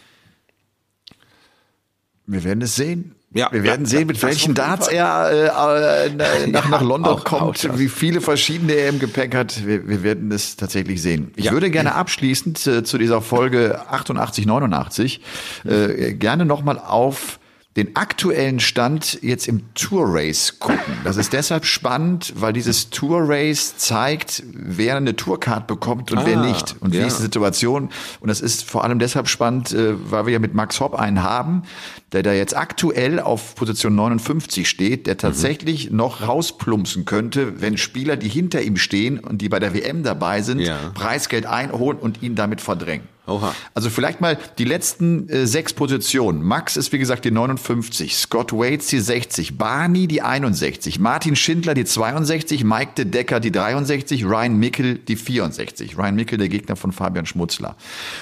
[2.26, 3.14] Wir werden es sehen.
[3.32, 7.24] Ja, wir werden ja, sehen, mit welchen Darts er äh, äh, nach, nach London auch,
[7.24, 9.66] kommt, auch wie viele verschiedene er im Gepäck hat.
[9.66, 11.32] Wir, wir werden es tatsächlich sehen.
[11.34, 15.20] Ich würde gerne abschließend äh, zu dieser Folge 88, 89
[15.64, 17.40] äh, gerne nochmal auf
[17.76, 20.96] den aktuellen Stand jetzt im Tour Race gucken.
[21.02, 26.22] Das ist deshalb spannend, weil dieses Tour Race zeigt, wer eine Tourcard bekommt und ah,
[26.24, 26.76] wer nicht.
[26.80, 27.02] Und ja.
[27.02, 27.90] wie ist die Situation?
[28.20, 31.24] Und das ist vor allem deshalb spannend, äh, weil wir ja mit Max Hopp einen
[31.24, 31.64] haben,
[32.12, 35.96] der da jetzt aktuell auf Position 59 steht, der tatsächlich mhm.
[35.96, 40.42] noch rausplumpsen könnte, wenn Spieler, die hinter ihm stehen und die bei der WM dabei
[40.42, 40.78] sind, ja.
[40.94, 43.13] Preisgeld einholen und ihn damit verdrängen.
[43.26, 43.54] Oha.
[43.72, 46.42] Also vielleicht mal die letzten äh, sechs Positionen.
[46.42, 51.72] Max ist wie gesagt die 59, Scott Waits die 60, Barney die 61, Martin Schindler
[51.72, 55.96] die 62, Mike de Decker die 63, Ryan Mickel die 64.
[55.96, 57.76] Ryan Mickel der Gegner von Fabian Schmutzler.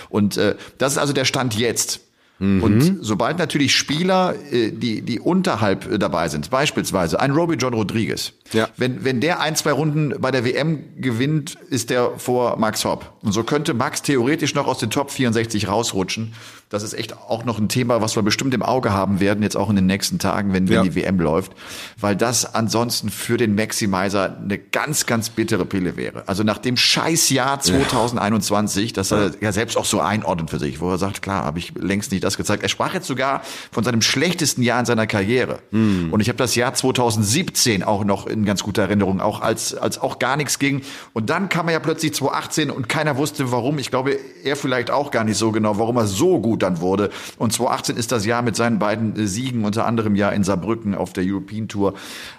[0.08, 2.00] Und äh, das ist also der Stand jetzt.
[2.42, 2.62] Mhm.
[2.62, 7.72] Und sobald natürlich Spieler, äh, die, die unterhalb äh, dabei sind, beispielsweise ein Robbie John
[7.72, 8.68] Rodriguez, ja.
[8.76, 13.12] wenn, wenn der ein, zwei Runden bei der WM gewinnt, ist der vor Max Hopp.
[13.22, 16.32] Und so könnte Max theoretisch noch aus den Top 64 rausrutschen
[16.72, 19.58] das ist echt auch noch ein Thema, was wir bestimmt im Auge haben werden, jetzt
[19.58, 20.82] auch in den nächsten Tagen, wenn, wenn ja.
[20.82, 21.52] die WM läuft,
[22.00, 26.22] weil das ansonsten für den Maximizer eine ganz, ganz bittere Pille wäre.
[26.26, 30.90] Also nach dem Scheißjahr 2021, das er ja selbst auch so einordnet für sich, wo
[30.90, 32.62] er sagt, klar, habe ich längst nicht das gezeigt.
[32.62, 35.58] Er sprach jetzt sogar von seinem schlechtesten Jahr in seiner Karriere.
[35.72, 36.10] Mhm.
[36.10, 40.00] Und ich habe das Jahr 2017 auch noch in ganz guter Erinnerung, auch als, als
[40.00, 40.80] auch gar nichts ging.
[41.12, 43.78] Und dann kam er ja plötzlich 2018 und keiner wusste warum.
[43.78, 47.10] Ich glaube, er vielleicht auch gar nicht so genau, warum er so gut dann wurde.
[47.38, 50.94] Und 2018 ist das Jahr mit seinen beiden äh, Siegen, unter anderem ja in Saarbrücken
[50.94, 51.94] auf der European Tour.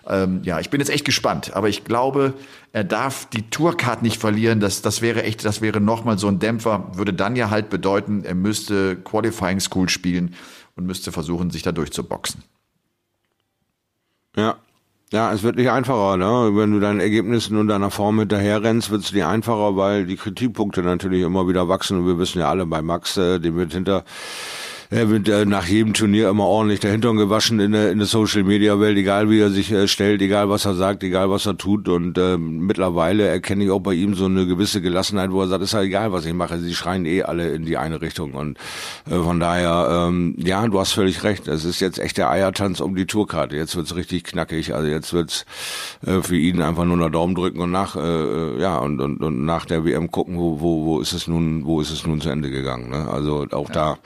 [0.08, 2.34] Ähm, ja, ich bin jetzt echt gespannt, aber ich glaube,
[2.72, 4.60] er darf die Tourcard nicht verlieren.
[4.60, 6.92] Das, das wäre echt, das wäre nochmal so ein Dämpfer.
[6.94, 10.34] Würde dann ja halt bedeuten, er müsste Qualifying School spielen
[10.76, 12.44] und müsste versuchen, sich da durchzuboxen.
[14.36, 14.58] Ja,
[15.14, 16.52] ja, es wird nicht einfacher, ne?
[16.56, 20.16] Wenn du deinen Ergebnissen und deiner Form hinterher rennst, wird es nicht einfacher, weil die
[20.16, 23.74] Kritikpunkte natürlich immer wieder wachsen und wir wissen ja alle bei Max, äh, dem wird
[23.74, 24.06] hinter
[24.94, 28.08] er wird äh, nach jedem Turnier immer ordentlich der Hintern gewaschen in der, in der
[28.08, 31.48] Social Media Welt, egal wie er sich äh, stellt, egal was er sagt, egal was
[31.48, 31.90] er tut.
[31.90, 35.64] Und äh, mittlerweile erkenne ich auch bei ihm so eine gewisse Gelassenheit, wo er sagt,
[35.64, 36.60] ist ja egal, was ich mache.
[36.60, 38.34] Sie schreien eh alle in die eine Richtung.
[38.34, 38.60] Und
[39.10, 41.48] äh, von daher, ähm, ja, du hast völlig recht.
[41.48, 43.56] Es ist jetzt echt der Eiertanz um die Tourkarte.
[43.56, 44.76] Jetzt wird's richtig knackig.
[44.76, 45.46] Also jetzt wird's
[46.06, 49.44] äh, für ihn einfach nur nach Daumen drücken und nach, äh, ja, und, und, und
[49.44, 52.30] nach der WM gucken, wo, wo, wo ist es nun, wo ist es nun zu
[52.30, 52.92] Ende gegangen.
[52.92, 53.08] Ne?
[53.10, 53.74] Also auch ja.
[53.74, 53.98] da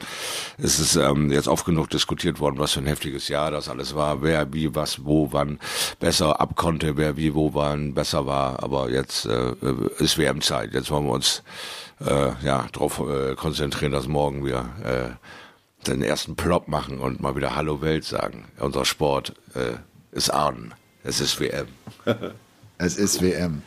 [0.57, 3.69] ist es ist ähm, jetzt oft genug diskutiert worden, was für ein heftiges Jahr das
[3.69, 5.59] alles war, wer wie was wo wann
[5.99, 8.61] besser abkonnte, wer wie wo wann besser war.
[8.61, 9.53] Aber jetzt äh,
[9.97, 10.73] ist WM-Zeit.
[10.73, 11.43] Jetzt wollen wir uns
[12.05, 17.35] äh, ja darauf äh, konzentrieren, dass morgen wir äh, den ersten Plop machen und mal
[17.35, 18.45] wieder Hallo Welt sagen.
[18.59, 19.77] Unser Sport äh,
[20.11, 20.73] ist an.
[21.03, 21.67] Es ist WM.
[22.79, 23.63] Es ist WM.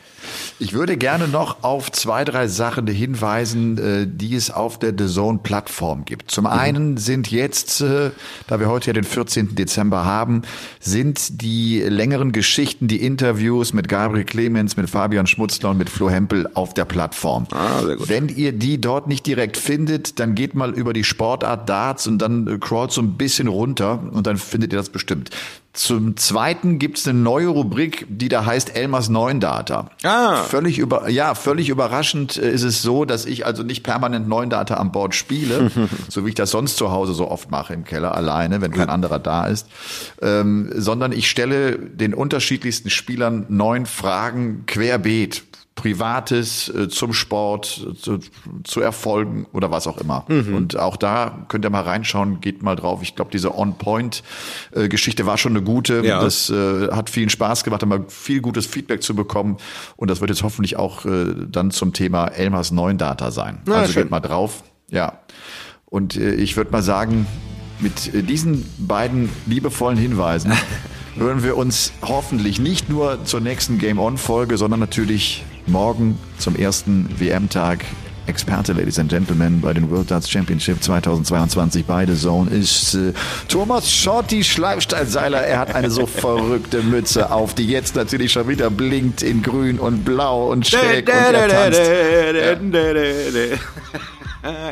[0.57, 5.07] Ich würde gerne noch auf zwei, drei Sachen hinweisen, äh, die es auf der The
[5.07, 6.31] Zone Plattform gibt.
[6.31, 6.51] Zum mhm.
[6.51, 8.11] einen sind jetzt, äh,
[8.47, 9.55] da wir heute ja den 14.
[9.55, 10.43] Dezember haben,
[10.79, 16.09] sind die längeren Geschichten, die Interviews mit Gabriel Clemens, mit Fabian Schmutzler und mit Flo
[16.09, 17.47] Hempel auf der Plattform.
[17.51, 18.07] Ah, sehr gut.
[18.07, 22.19] Wenn ihr die dort nicht direkt findet, dann geht mal über die Sportart Darts und
[22.19, 25.31] dann äh, crawlt so ein bisschen runter und dann findet ihr das bestimmt.
[25.73, 29.89] Zum Zweiten gibt's eine neue Rubrik, die da heißt Elmers Neuen Data.
[30.03, 30.43] Ah.
[30.43, 34.49] Völlig über, ja, völlig überraschend äh, ist es so, dass ich also nicht permanent Neuen
[34.49, 35.71] Data an Bord spiele,
[36.09, 38.89] so wie ich das sonst zu Hause so oft mache im Keller alleine, wenn kein
[38.89, 39.67] anderer da ist,
[40.21, 45.43] ähm, sondern ich stelle den unterschiedlichsten Spielern neun Fragen querbeet
[45.75, 48.19] Privates äh, zum Sport, zu,
[48.63, 50.25] zu, Erfolgen oder was auch immer.
[50.27, 50.53] Mhm.
[50.53, 53.01] Und auch da könnt ihr mal reinschauen, geht mal drauf.
[53.01, 56.05] Ich glaube, diese On-Point-Geschichte war schon eine gute.
[56.05, 56.21] Ja.
[56.21, 59.57] Das äh, hat vielen Spaß gemacht, haben viel gutes Feedback zu bekommen.
[59.95, 63.61] Und das wird jetzt hoffentlich auch äh, dann zum Thema Elmers neuen Data sein.
[63.65, 64.03] Na, also schön.
[64.03, 64.63] geht mal drauf.
[64.89, 65.19] Ja.
[65.85, 67.25] Und äh, ich würde mal sagen,
[67.79, 70.51] mit äh, diesen beiden liebevollen Hinweisen
[71.15, 77.07] hören wir uns hoffentlich nicht nur zur nächsten Game On-Folge, sondern natürlich morgen zum ersten
[77.17, 77.85] WM-Tag.
[78.27, 83.13] Experte, Ladies and Gentlemen, bei den World Darts Championship 2022 bei The Zone ist äh,
[83.47, 85.41] Thomas Shorty Schleifsteinseiler.
[85.41, 89.79] Er hat eine so verrückte Mütze auf, die jetzt natürlich schon wieder blinkt in grün
[89.79, 91.81] und blau und schräg und er tanzt.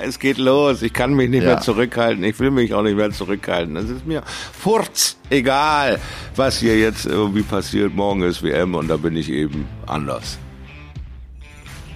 [0.03, 0.81] Es geht los.
[0.81, 1.49] Ich kann mich nicht ja.
[1.49, 2.23] mehr zurückhalten.
[2.23, 3.75] Ich will mich auch nicht mehr zurückhalten.
[3.75, 4.23] Es ist mir
[4.57, 5.99] furz egal,
[6.35, 7.95] was hier jetzt irgendwie passiert.
[7.95, 10.37] Morgen ist WM und da bin ich eben anders.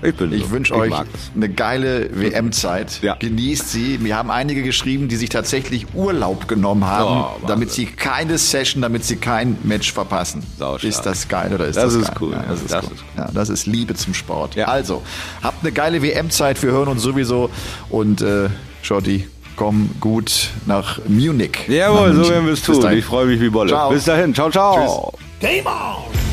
[0.03, 0.93] Ich, bin ich wünsche euch
[1.35, 3.01] eine geile WM-Zeit.
[3.01, 3.15] Ja.
[3.15, 4.03] Genießt sie.
[4.03, 8.81] Wir haben einige geschrieben, die sich tatsächlich Urlaub genommen haben, oh, damit sie keine Session,
[8.81, 10.43] damit sie kein Match verpassen.
[10.57, 10.83] Saustark.
[10.83, 12.17] Ist das geil oder ist das, das ist geil?
[12.21, 12.31] Cool.
[12.33, 12.91] Ja, das, ist das cool.
[12.93, 14.55] ist Ja, das ist Liebe zum Sport.
[14.55, 14.67] Ja.
[14.67, 15.01] Also,
[15.41, 16.61] habt eine geile WM-Zeit.
[16.61, 17.49] Wir hören uns sowieso.
[17.89, 18.49] Und äh,
[18.81, 21.57] Shorty, komm gut nach Munich.
[21.67, 22.91] Jawohl, nach so werden wir es tun.
[22.91, 23.69] Ich freue mich wie Bolle.
[23.69, 23.89] Ciao.
[23.89, 24.33] Bis dahin.
[24.33, 25.11] Ciao, ciao.
[25.11, 25.49] Tschüss.
[25.49, 26.32] Game on!